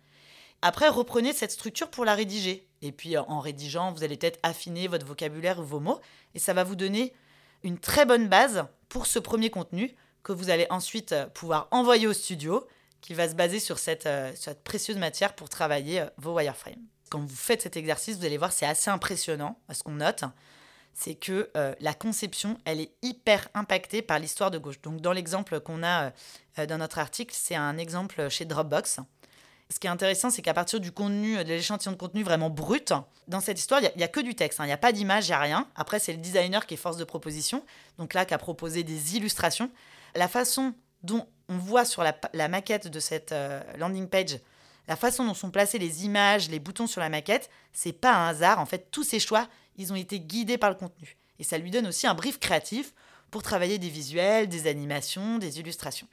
Après, 0.62 0.88
reprenez 0.88 1.34
cette 1.34 1.50
structure 1.50 1.90
pour 1.90 2.04
la 2.04 2.14
rédiger. 2.14 2.66
Et 2.86 2.92
puis, 2.92 3.18
en 3.18 3.40
rédigeant, 3.40 3.92
vous 3.92 4.04
allez 4.04 4.16
peut-être 4.16 4.38
affiner 4.42 4.88
votre 4.88 5.06
vocabulaire 5.06 5.58
ou 5.58 5.64
vos 5.64 5.80
mots. 5.80 6.00
Et 6.34 6.38
ça 6.38 6.52
va 6.52 6.64
vous 6.64 6.76
donner 6.76 7.12
une 7.62 7.78
très 7.78 8.06
bonne 8.06 8.28
base 8.28 8.66
pour 8.88 9.06
ce 9.06 9.18
premier 9.18 9.50
contenu 9.50 9.94
que 10.22 10.32
vous 10.32 10.50
allez 10.50 10.66
ensuite 10.70 11.14
pouvoir 11.34 11.68
envoyer 11.70 12.06
au 12.06 12.12
studio 12.12 12.66
qui 13.00 13.14
va 13.14 13.28
se 13.28 13.34
baser 13.34 13.60
sur 13.60 13.78
cette, 13.78 14.06
euh, 14.06 14.32
précieuse 14.64 14.98
matière 14.98 15.34
pour 15.34 15.48
travailler 15.48 16.00
euh, 16.00 16.06
vos 16.16 16.36
wireframes. 16.36 16.74
Quand 17.10 17.20
vous 17.20 17.36
faites 17.36 17.62
cet 17.62 17.76
exercice, 17.76 18.18
vous 18.18 18.24
allez 18.24 18.36
voir, 18.36 18.52
c'est 18.52 18.66
assez 18.66 18.90
impressionnant. 18.90 19.60
Ce 19.72 19.84
qu'on 19.84 19.92
note, 19.92 20.24
c'est 20.92 21.14
que 21.14 21.48
euh, 21.56 21.72
la 21.78 21.94
conception, 21.94 22.58
elle 22.64 22.80
est 22.80 22.90
hyper 23.02 23.48
impactée 23.54 24.02
par 24.02 24.18
l'histoire 24.18 24.50
de 24.50 24.58
gauche. 24.58 24.80
Donc, 24.82 25.00
dans 25.00 25.12
l'exemple 25.12 25.60
qu'on 25.60 25.84
a 25.84 26.10
dans 26.66 26.78
notre 26.78 26.98
article, 26.98 27.32
c'est 27.38 27.54
un 27.54 27.78
exemple 27.78 28.28
chez 28.28 28.44
Dropbox. 28.44 28.98
Ce 29.68 29.80
qui 29.80 29.88
est 29.88 29.90
intéressant, 29.90 30.30
c'est 30.30 30.42
qu'à 30.42 30.54
partir 30.54 30.78
du 30.78 30.92
contenu, 30.92 31.36
de 31.36 31.48
l'échantillon 31.48 31.92
de 31.92 31.96
contenu 31.96 32.22
vraiment 32.22 32.50
brut, 32.50 32.92
dans 33.26 33.40
cette 33.40 33.58
histoire, 33.58 33.80
il 33.80 33.90
n'y 33.96 34.04
a, 34.04 34.08
que 34.08 34.20
du 34.20 34.34
texte. 34.34 34.60
Hein. 34.60 34.64
Il 34.64 34.68
n'y 34.68 34.72
a 34.72 34.78
pas 34.78 34.92
d'image, 34.92 35.26
il 35.26 35.30
n'y 35.30 35.34
a 35.34 35.40
rien. 35.40 35.68
Après, 35.74 35.98
c'est 35.98 36.12
le 36.12 36.18
designer 36.18 36.66
qui 36.66 36.74
est 36.74 36.76
force 36.76 36.96
de 36.96 37.04
proposition. 37.04 37.64
Donc 37.98 38.14
là, 38.14 38.24
qui 38.24 38.34
a 38.34 38.38
proposé 38.38 38.84
des 38.84 39.16
illustrations. 39.16 39.70
La 40.14 40.28
façon 40.28 40.72
dont 41.02 41.26
on 41.48 41.58
voit 41.58 41.84
sur 41.84 42.04
la, 42.04 42.48
maquette 42.48 42.88
de 42.88 43.00
cette 43.00 43.32
euh, 43.32 43.60
landing 43.76 44.08
page 44.08 44.38
la 44.88 44.96
façon 44.96 45.24
dont 45.24 45.34
sont 45.34 45.50
placées 45.50 45.78
les 45.78 46.04
images, 46.04 46.48
les 46.48 46.60
boutons 46.60 46.86
sur 46.86 47.00
la 47.00 47.08
maquette, 47.08 47.50
c'est 47.72 47.92
pas 47.92 48.14
un 48.14 48.28
hasard. 48.28 48.60
En 48.60 48.66
fait, 48.66 48.90
tous 48.90 49.02
ces 49.02 49.18
choix, 49.18 49.48
ils 49.76 49.92
ont 49.92 49.96
été 49.96 50.20
guidés 50.20 50.58
par 50.58 50.70
le 50.70 50.76
contenu. 50.76 51.16
Et 51.38 51.44
ça 51.44 51.58
lui 51.58 51.70
donne 51.70 51.86
aussi 51.86 52.06
un 52.06 52.14
brief 52.14 52.38
créatif 52.38 52.94
pour 53.30 53.42
travailler 53.42 53.78
des 53.78 53.88
visuels, 53.88 54.48
des 54.48 54.68
animations, 54.68 55.38
des 55.38 55.58
illustrations. 55.58 56.06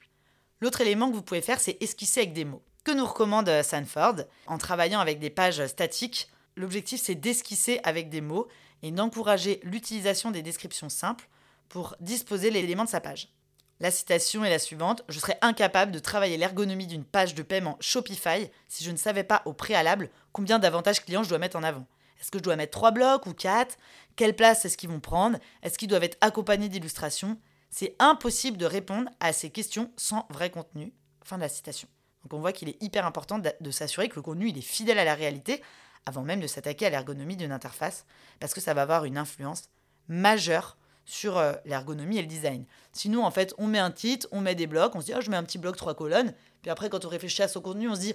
L'autre 0.60 0.80
élément 0.80 1.08
que 1.08 1.14
vous 1.14 1.22
pouvez 1.22 1.40
faire, 1.40 1.60
c'est 1.60 1.80
esquisser 1.80 2.20
avec 2.20 2.32
des 2.32 2.44
mots. 2.44 2.62
Que 2.84 2.92
nous 2.92 3.06
recommande 3.06 3.48
euh, 3.48 3.62
Sanford 3.62 4.16
En 4.46 4.58
travaillant 4.58 5.00
avec 5.00 5.18
des 5.18 5.30
pages 5.30 5.66
statiques, 5.66 6.28
l'objectif 6.54 7.00
c'est 7.00 7.14
d'esquisser 7.14 7.80
avec 7.82 8.10
des 8.10 8.20
mots 8.20 8.46
et 8.82 8.90
d'encourager 8.90 9.58
l'utilisation 9.62 10.30
des 10.30 10.42
descriptions 10.42 10.90
simples 10.90 11.26
pour 11.70 11.96
disposer 12.00 12.50
l'élément 12.50 12.84
de 12.84 12.90
sa 12.90 13.00
page. 13.00 13.32
La 13.80 13.90
citation 13.90 14.44
est 14.44 14.50
la 14.50 14.58
suivante 14.58 15.02
Je 15.08 15.18
serais 15.18 15.38
incapable 15.40 15.92
de 15.92 15.98
travailler 15.98 16.36
l'ergonomie 16.36 16.86
d'une 16.86 17.06
page 17.06 17.34
de 17.34 17.42
paiement 17.42 17.78
Shopify 17.80 18.50
si 18.68 18.84
je 18.84 18.90
ne 18.90 18.98
savais 18.98 19.24
pas 19.24 19.40
au 19.46 19.54
préalable 19.54 20.10
combien 20.32 20.58
d'avantages 20.58 21.02
clients 21.02 21.22
je 21.22 21.30
dois 21.30 21.38
mettre 21.38 21.56
en 21.56 21.62
avant. 21.62 21.86
Est-ce 22.20 22.30
que 22.30 22.38
je 22.38 22.44
dois 22.44 22.56
mettre 22.56 22.72
trois 22.72 22.90
blocs 22.90 23.24
ou 23.26 23.32
quatre? 23.32 23.78
Quelle 24.14 24.36
place 24.36 24.66
est-ce 24.66 24.76
qu'ils 24.76 24.90
vont 24.90 25.00
prendre? 25.00 25.38
Est-ce 25.62 25.78
qu'ils 25.78 25.88
doivent 25.88 26.04
être 26.04 26.18
accompagnés 26.20 26.68
d'illustrations? 26.68 27.38
C'est 27.70 27.96
impossible 27.98 28.58
de 28.58 28.66
répondre 28.66 29.08
à 29.20 29.32
ces 29.32 29.48
questions 29.48 29.90
sans 29.96 30.26
vrai 30.28 30.50
contenu. 30.50 30.92
Fin 31.24 31.36
de 31.36 31.42
la 31.42 31.48
citation. 31.48 31.88
Donc 32.24 32.34
on 32.34 32.40
voit 32.40 32.52
qu'il 32.52 32.68
est 32.68 32.82
hyper 32.82 33.06
important 33.06 33.38
de 33.38 33.70
s'assurer 33.70 34.08
que 34.08 34.16
le 34.16 34.22
contenu 34.22 34.48
il 34.48 34.58
est 34.58 34.62
fidèle 34.62 34.98
à 34.98 35.04
la 35.04 35.14
réalité 35.14 35.62
avant 36.06 36.22
même 36.22 36.40
de 36.40 36.46
s'attaquer 36.46 36.86
à 36.86 36.90
l'ergonomie 36.90 37.36
d'une 37.36 37.52
interface 37.52 38.04
parce 38.40 38.54
que 38.54 38.60
ça 38.60 38.74
va 38.74 38.82
avoir 38.82 39.04
une 39.04 39.18
influence 39.18 39.64
majeure 40.08 40.76
sur 41.06 41.38
euh, 41.38 41.52
l'ergonomie 41.64 42.18
et 42.18 42.22
le 42.22 42.28
design. 42.28 42.64
Sinon, 42.92 43.24
en 43.24 43.30
fait, 43.30 43.54
on 43.58 43.66
met 43.66 43.78
un 43.78 43.90
titre, 43.90 44.26
on 44.32 44.40
met 44.40 44.54
des 44.54 44.66
blocs, 44.66 44.94
on 44.94 45.00
se 45.00 45.06
dit, 45.06 45.12
oh, 45.14 45.20
je 45.20 45.30
mets 45.30 45.36
un 45.36 45.44
petit 45.44 45.58
bloc, 45.58 45.76
trois 45.76 45.94
colonnes. 45.94 46.32
Puis 46.62 46.70
après, 46.70 46.88
quand 46.88 47.04
on 47.04 47.08
réfléchit 47.08 47.42
à 47.42 47.48
son 47.48 47.60
contenu, 47.60 47.88
on 47.88 47.94
se 47.94 48.00
dit, 48.00 48.14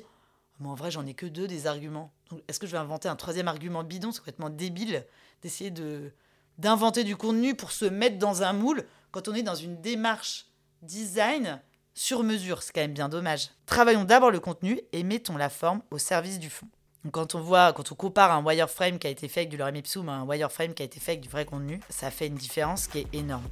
mais 0.60 0.68
en 0.68 0.76
vrai, 0.76 0.92
j'en 0.92 1.06
ai 1.06 1.14
que 1.14 1.26
deux 1.26 1.48
des 1.48 1.68
arguments. 1.68 2.12
est-ce 2.48 2.60
que 2.60 2.68
je 2.68 2.72
vais 2.72 2.80
inventer 2.80 3.08
un 3.08 3.16
troisième 3.16 3.48
argument 3.48 3.84
bidon? 3.84 4.12
C'est 4.12 4.20
complètement 4.20 4.50
débile 4.50 5.06
d'essayer 5.42 5.72
de, 5.72 6.12
d'inventer 6.58 7.04
du 7.04 7.16
contenu 7.16 7.56
pour 7.56 7.72
se 7.72 7.86
mettre 7.86 8.18
dans 8.18 8.44
un 8.44 8.54
moule 8.54 8.86
quand 9.12 9.28
on 9.28 9.36
est 9.36 9.44
dans 9.44 9.56
une 9.56 9.80
démarche 9.82 10.48
design 10.82 11.62
sur 12.00 12.24
mesure. 12.24 12.64
C'est 12.64 12.72
quand 12.72 12.80
même 12.80 12.94
bien 12.94 13.10
dommage. 13.10 13.50
Travaillons 13.66 14.06
d'abord 14.06 14.32
le 14.32 14.40
contenu 14.40 14.80
et 14.94 15.04
mettons 15.04 15.36
la 15.36 15.50
forme 15.50 15.82
au 15.92 15.98
service 15.98 16.40
du 16.40 16.50
fond 16.50 16.68
quand 17.14 17.34
on 17.34 17.42
voit, 17.42 17.72
quand 17.72 17.94
on 17.94 17.96
compare 17.96 18.32
un 18.32 18.44
wireframe 18.44 19.00
qui 19.00 19.08
a 19.08 19.10
été 19.10 19.30
fait 19.30 19.42
avec 19.42 19.50
du 19.50 19.56
lorem 19.56 19.78
ipsum 19.78 20.10
à 20.10 20.14
un 20.14 20.26
wireframe 20.26 20.74
qui 20.74 20.84
a 20.84 20.86
été 20.86 21.00
fait 21.00 21.14
avec 21.14 21.22
du 21.22 21.30
vrai 21.30 21.46
contenu, 21.46 21.80
ça 21.90 22.12
fait 22.12 22.28
une 22.28 22.36
différence 22.36 22.88
qui 22.88 23.00
est 23.00 23.08
énorme. 23.14 23.48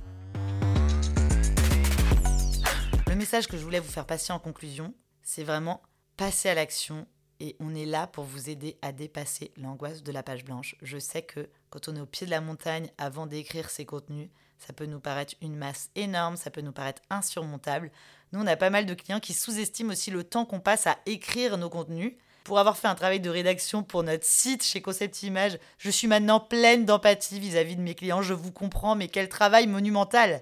Le 3.08 3.16
message 3.16 3.48
que 3.48 3.58
je 3.58 3.64
voulais 3.64 3.80
vous 3.80 3.90
faire 3.90 4.06
passer 4.06 4.34
en 4.34 4.40
conclusion, 4.40 4.94
c'est 5.24 5.44
vraiment 5.44 5.82
passer 6.18 6.50
à 6.50 6.56
l'action 6.56 7.08
et 7.40 7.56
on 7.62 7.74
est 7.74 7.86
là 7.86 8.06
pour 8.06 8.26
vous 8.26 8.50
aider 8.50 8.78
à 8.82 8.92
dépasser 8.92 9.52
l'angoisse 9.56 10.04
de 10.04 10.12
la 10.12 10.24
page 10.24 10.44
blanche. 10.44 10.76
Je 10.82 10.98
sais 10.98 11.22
que 11.22 11.50
quand 11.70 11.88
on 11.88 11.96
est 11.96 12.02
au 12.02 12.06
pied 12.06 12.26
de 12.26 12.32
la 12.32 12.42
montagne 12.42 12.92
avant 12.98 13.28
d'écrire 13.28 13.70
ces 13.70 13.86
contenus, 13.86 14.30
ça 14.58 14.74
peut 14.74 14.86
nous 14.86 15.00
paraître 15.00 15.36
une 15.42 15.56
masse 15.56 15.90
énorme, 15.96 16.38
ça 16.38 16.52
peut 16.52 16.62
nous 16.62 16.72
paraître 16.72 17.02
insurmontable. 17.10 17.92
Nous, 18.32 18.42
on 18.42 18.48
a 18.48 18.56
pas 18.56 18.70
mal 18.70 18.86
de 18.86 18.94
clients 18.94 19.20
qui 19.20 19.34
sous-estiment 19.34 19.92
aussi 19.92 20.12
le 20.12 20.24
temps 20.24 20.46
qu'on 20.46 20.60
passe 20.60 20.88
à 20.88 20.98
écrire 21.06 21.58
nos 21.58 21.70
contenus 21.70 22.14
pour 22.44 22.60
avoir 22.60 22.78
fait 22.78 22.88
un 22.88 22.96
travail 22.96 23.20
de 23.20 23.30
rédaction 23.30 23.84
pour 23.84 24.04
notre 24.04 24.26
site 24.26 24.64
chez 24.64 24.82
Concept 24.82 25.22
Image. 25.24 25.60
Je 25.78 25.90
suis 25.90 26.08
maintenant 26.08 26.40
pleine 26.40 26.86
d'empathie 26.86 27.40
vis-à-vis 27.40 27.76
de 27.76 27.82
mes 27.82 27.94
clients. 27.94 28.22
Je 28.22 28.34
vous 28.34 28.52
comprends, 28.52 28.96
mais 28.96 29.10
quel 29.10 29.30
travail 29.30 29.68
monumental! 29.68 30.42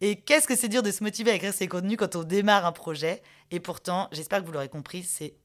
Et 0.00 0.16
qu'est-ce 0.16 0.48
que 0.48 0.56
c'est 0.56 0.68
dur 0.68 0.82
de 0.82 0.90
se 0.90 1.04
motiver 1.04 1.30
à 1.30 1.34
écrire 1.34 1.54
ces 1.54 1.68
contenus 1.68 1.96
quand 1.96 2.16
on 2.16 2.24
démarre 2.24 2.66
un 2.66 2.72
projet? 2.72 3.22
Et 3.50 3.60
pourtant, 3.60 4.08
j'espère 4.12 4.40
que 4.40 4.46
vous 4.46 4.52
l'aurez 4.52 4.68
compris, 4.68 5.04
c'est 5.04 5.36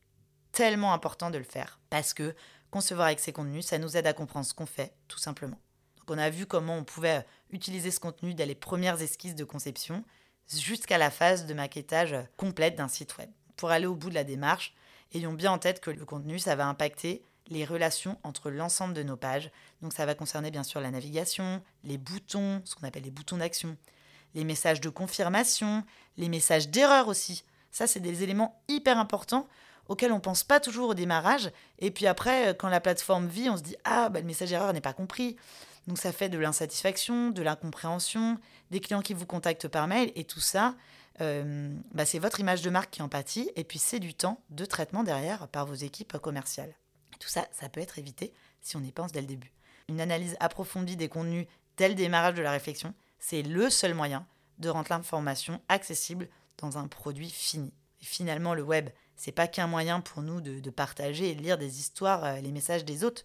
tellement 0.51 0.93
important 0.93 1.30
de 1.30 1.38
le 1.38 1.43
faire. 1.43 1.80
Parce 1.89 2.13
que 2.13 2.34
concevoir 2.71 3.08
avec 3.08 3.19
ces 3.19 3.34
contenus, 3.34 3.65
ça 3.65 3.77
nous 3.77 3.97
aide 3.97 4.08
à 4.08 4.13
comprendre 4.13 4.45
ce 4.45 4.53
qu'on 4.53 4.65
fait, 4.65 4.93
tout 5.08 5.19
simplement. 5.19 5.60
Donc 6.08 6.17
on 6.17 6.20
a 6.20 6.30
vu 6.30 6.46
comment 6.46 6.78
on 6.78 6.84
pouvait 6.84 7.26
utiliser 7.52 7.91
ce 7.91 8.00
contenu 8.00 8.34
dès 8.34 8.46
les 8.46 8.56
premières 8.56 9.02
esquisses 9.02 9.36
de 9.36 9.43
conception 9.43 10.04
jusqu'à 10.48 10.98
la 10.98 11.12
phase 11.12 11.46
de 11.46 11.54
maquettage 11.54 12.15
complète 12.38 12.76
d'un 12.76 12.88
site 12.88 13.17
web. 13.17 13.30
Pour 13.58 13.72
aller 13.72 13.88
au 13.88 13.96
bout 13.96 14.10
de 14.10 14.15
la 14.15 14.24
démarche, 14.24 14.74
ayons 15.13 15.34
bien 15.34 15.52
en 15.52 15.58
tête 15.58 15.82
que 15.82 15.91
le 15.91 16.06
contenu, 16.06 16.39
ça 16.39 16.56
va 16.56 16.67
impacter 16.67 17.24
les 17.50 17.65
relations 17.65 18.17
entre 18.24 18.50
l'ensemble 18.50 18.93
de 18.93 19.04
nos 19.04 19.17
pages. 19.17 19.52
Donc 19.82 19.93
ça 19.93 20.06
va 20.06 20.15
concerner 20.15 20.52
bien 20.52 20.63
sûr 20.63 20.80
la 20.80 20.91
navigation, 20.91 21.62
les 21.84 21.98
boutons, 21.98 22.62
ce 22.63 22.76
qu'on 22.76 22.88
appelle 22.88 23.04
les 23.04 23.12
boutons 23.12 23.38
d'action, 23.38 23.76
les 24.34 24.43
messages 24.43 24.82
de 24.82 24.89
confirmation, 24.89 25.84
les 26.17 26.30
messages 26.30 26.70
d'erreur 26.70 27.08
aussi. 27.08 27.43
Ça, 27.72 27.88
c'est 27.88 28.00
des 28.00 28.24
éléments 28.24 28.62
hyper 28.70 28.98
importants 28.98 29.48
auxquels 29.89 30.12
on 30.12 30.15
ne 30.15 30.22
pense 30.22 30.43
pas 30.43 30.60
toujours 30.60 30.89
au 30.89 30.93
démarrage. 30.93 31.52
Et 31.80 31.91
puis 31.91 32.08
après, 32.08 32.56
quand 32.58 32.70
la 32.70 32.82
plateforme 32.82 33.28
vit, 33.28 33.50
on 33.50 33.58
se 33.58 33.63
dit 33.63 33.76
Ah, 33.84 34.10
bah, 34.10 34.20
le 34.20 34.26
message 34.26 34.50
d'erreur 34.50 34.74
n'est 34.74 34.82
pas 34.82 34.93
compris. 34.93 35.38
Donc 35.88 35.97
ça 35.97 36.12
fait 36.12 36.30
de 36.30 36.38
l'insatisfaction, 36.38 37.30
de 37.30 37.41
l'incompréhension, 37.41 38.38
des 38.71 38.80
clients 38.80 39.02
qui 39.02 39.13
vous 39.13 39.26
contactent 39.26 39.69
par 39.69 39.88
mail, 39.88 40.12
et 40.15 40.26
tout 40.26 40.41
ça, 40.41 40.76
euh, 41.21 41.73
bah, 41.93 42.06
c'est 42.06 42.19
votre 42.19 42.39
image 42.39 42.62
de 42.62 42.69
marque 42.69 42.91
qui 42.91 43.02
en 43.02 43.10
pâtit, 43.10 43.50
et 43.56 43.63
puis 43.63 43.80
c'est 43.80 44.00
du 44.00 44.13
temps 44.13 44.41
de 44.50 44.65
traitement 44.65 45.04
derrière 45.04 45.47
par 45.47 45.65
vos 45.65 45.73
équipes 45.73 46.17
commerciales. 46.17 46.73
Tout 47.19 47.30
ça, 47.30 47.47
ça 47.52 47.69
peut 47.69 47.80
être 47.80 48.00
évité 48.00 48.34
si 48.62 48.76
on 48.76 48.84
y 48.84 48.91
pense 48.91 49.12
dès 49.12 49.21
le 49.21 49.28
début. 49.28 49.52
Une 49.88 50.02
analyse 50.02 50.36
approfondie 50.39 50.97
des 50.97 51.08
contenus 51.08 51.47
dès 51.78 51.88
le 51.88 51.95
démarrage 51.95 52.36
de 52.36 52.41
la 52.41 52.52
réflexion, 52.52 52.93
c'est 53.19 53.41
le 53.41 53.69
seul 53.69 53.93
moyen 53.93 54.26
de 54.60 54.69
rendre 54.69 54.88
l'information 54.89 55.62
accessible 55.69 56.28
dans 56.58 56.78
un 56.78 56.88
produit 56.88 57.30
fini. 57.30 57.71
Et 58.02 58.06
finalement, 58.06 58.54
le 58.54 58.63
web, 58.63 58.89
c'est 59.15 59.32
pas 59.32 59.47
qu'un 59.47 59.67
moyen 59.67 60.02
pour 60.02 60.21
nous 60.21 60.41
de, 60.41 60.69
partager 60.69 61.32
et 61.32 61.36
de 61.36 61.41
lire 61.41 61.58
des 61.58 61.80
histoires, 61.80 62.23
euh, 62.23 62.39
les 62.39 62.52
messages 62.52 62.86
des 62.86 63.04
autres. 63.04 63.23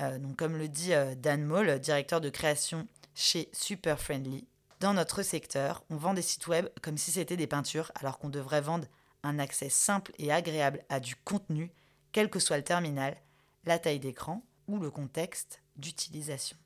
Euh, 0.00 0.18
donc, 0.18 0.36
comme 0.36 0.56
le 0.56 0.68
dit 0.68 0.92
Dan 1.16 1.44
Moll, 1.44 1.78
directeur 1.80 2.20
de 2.20 2.30
création 2.30 2.86
chez 3.14 3.48
Super 3.52 4.00
Friendly, 4.00 4.46
dans 4.80 4.94
notre 4.94 5.22
secteur, 5.22 5.82
on 5.90 5.96
vend 5.96 6.14
des 6.14 6.22
sites 6.22 6.46
web 6.46 6.68
comme 6.82 6.98
si 6.98 7.10
c'était 7.10 7.36
des 7.36 7.48
peintures, 7.48 7.90
alors 7.96 8.18
qu'on 8.18 8.28
devrait 8.28 8.60
vendre 8.60 8.86
un 9.24 9.40
accès 9.40 9.68
simple 9.68 10.12
et 10.18 10.30
agréable 10.30 10.84
à 10.88 11.00
du 11.00 11.16
contenu, 11.16 11.72
quel 12.12 12.30
que 12.30 12.38
soit 12.38 12.56
le 12.56 12.62
terminal, 12.64 13.16
la 13.64 13.78
taille 13.78 13.98
d'écran 13.98 14.42
ou 14.68 14.78
le 14.78 14.90
contexte 14.90 15.62
d'utilisation. 15.76 16.56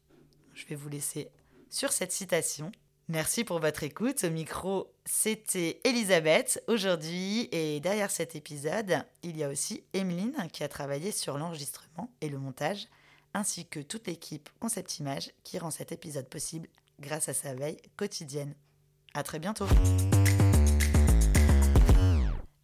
Je 0.55 0.67
vais 0.67 0.75
vous 0.75 0.89
laisser 0.91 1.31
sur 1.71 1.93
cette 1.93 2.13
citation. 2.13 2.71
Merci 3.09 3.45
pour 3.45 3.59
votre 3.59 3.83
écoute. 3.83 4.25
Au 4.25 4.31
micro, 4.31 4.93
c'était 5.07 5.81
Elisabeth 5.85 6.63
aujourd'hui. 6.69 7.49
Et 7.51 7.81
derrière 7.81 8.11
cet 8.11 8.37
épisode, 8.37 9.05
il 9.23 9.37
y 9.37 9.45
a 9.45 9.49
aussi 9.49 9.85
Emeline 9.95 10.49
qui 10.53 10.63
a 10.63 10.69
travaillé 10.69 11.13
sur 11.13 11.39
l'enregistrement 11.39 12.13
et 12.21 12.29
le 12.29 12.39
montage, 12.39 12.89
ainsi 13.35 13.67
que 13.67 13.81
toute 13.81 14.07
l'équipe 14.07 14.49
Concept 14.61 14.99
Image 14.99 15.31
qui 15.45 15.59
rend 15.59 15.71
cet 15.71 15.93
épisode 15.93 16.29
possible 16.29 16.69
grâce 17.01 17.29
à 17.29 17.35
sa 17.35 17.55
veille 17.55 17.79
quotidienne. 17.97 18.55
À 19.15 19.23
très 19.23 19.39
bientôt. 19.39 19.67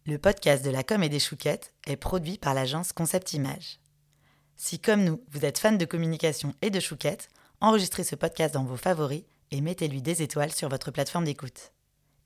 Le 0.05 0.17
podcast 0.17 0.65
de 0.65 0.71
la 0.71 0.83
com 0.83 1.03
et 1.03 1.09
des 1.09 1.19
chouquettes 1.19 1.71
est 1.85 1.95
produit 1.95 2.39
par 2.39 2.55
l'agence 2.55 2.93
Concept 2.93 3.33
Image. 3.33 3.79
Si 4.55 4.79
comme 4.79 5.03
nous, 5.03 5.21
vous 5.29 5.45
êtes 5.45 5.59
fan 5.59 5.77
de 5.77 5.85
communication 5.85 6.55
et 6.61 6.71
de 6.71 6.79
chouquettes, 6.79 7.29
enregistrez 7.61 8.03
ce 8.03 8.15
podcast 8.15 8.55
dans 8.55 8.63
vos 8.63 8.75
favoris 8.75 9.23
et 9.51 9.61
mettez-lui 9.61 10.01
des 10.01 10.23
étoiles 10.23 10.51
sur 10.51 10.67
votre 10.67 10.91
plateforme 10.91 11.25
d'écoute. 11.25 11.71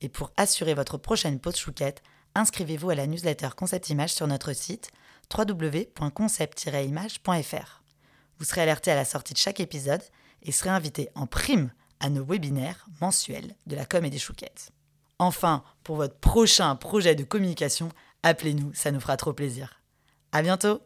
Et 0.00 0.08
pour 0.08 0.32
assurer 0.36 0.74
votre 0.74 0.98
prochaine 0.98 1.38
pause 1.38 1.54
chouquette, 1.56 2.02
inscrivez-vous 2.34 2.90
à 2.90 2.94
la 2.94 3.06
newsletter 3.06 3.50
Concept 3.56 3.90
Image 3.90 4.14
sur 4.14 4.26
notre 4.26 4.52
site 4.52 4.90
www.concept-image.fr. 5.36 7.83
Vous 8.38 8.44
serez 8.44 8.62
alerté 8.62 8.90
à 8.90 8.96
la 8.96 9.04
sortie 9.04 9.34
de 9.34 9.38
chaque 9.38 9.60
épisode 9.60 10.02
et 10.42 10.52
serez 10.52 10.70
invité 10.70 11.08
en 11.14 11.26
prime 11.26 11.72
à 12.00 12.10
nos 12.10 12.24
webinaires 12.24 12.86
mensuels 13.00 13.54
de 13.66 13.76
la 13.76 13.86
com 13.86 14.04
et 14.04 14.10
des 14.10 14.18
chouquettes. 14.18 14.70
Enfin, 15.18 15.64
pour 15.84 15.96
votre 15.96 16.18
prochain 16.18 16.74
projet 16.76 17.14
de 17.14 17.24
communication, 17.24 17.88
appelez-nous, 18.22 18.74
ça 18.74 18.90
nous 18.90 19.00
fera 19.00 19.16
trop 19.16 19.32
plaisir. 19.32 19.80
À 20.32 20.42
bientôt! 20.42 20.80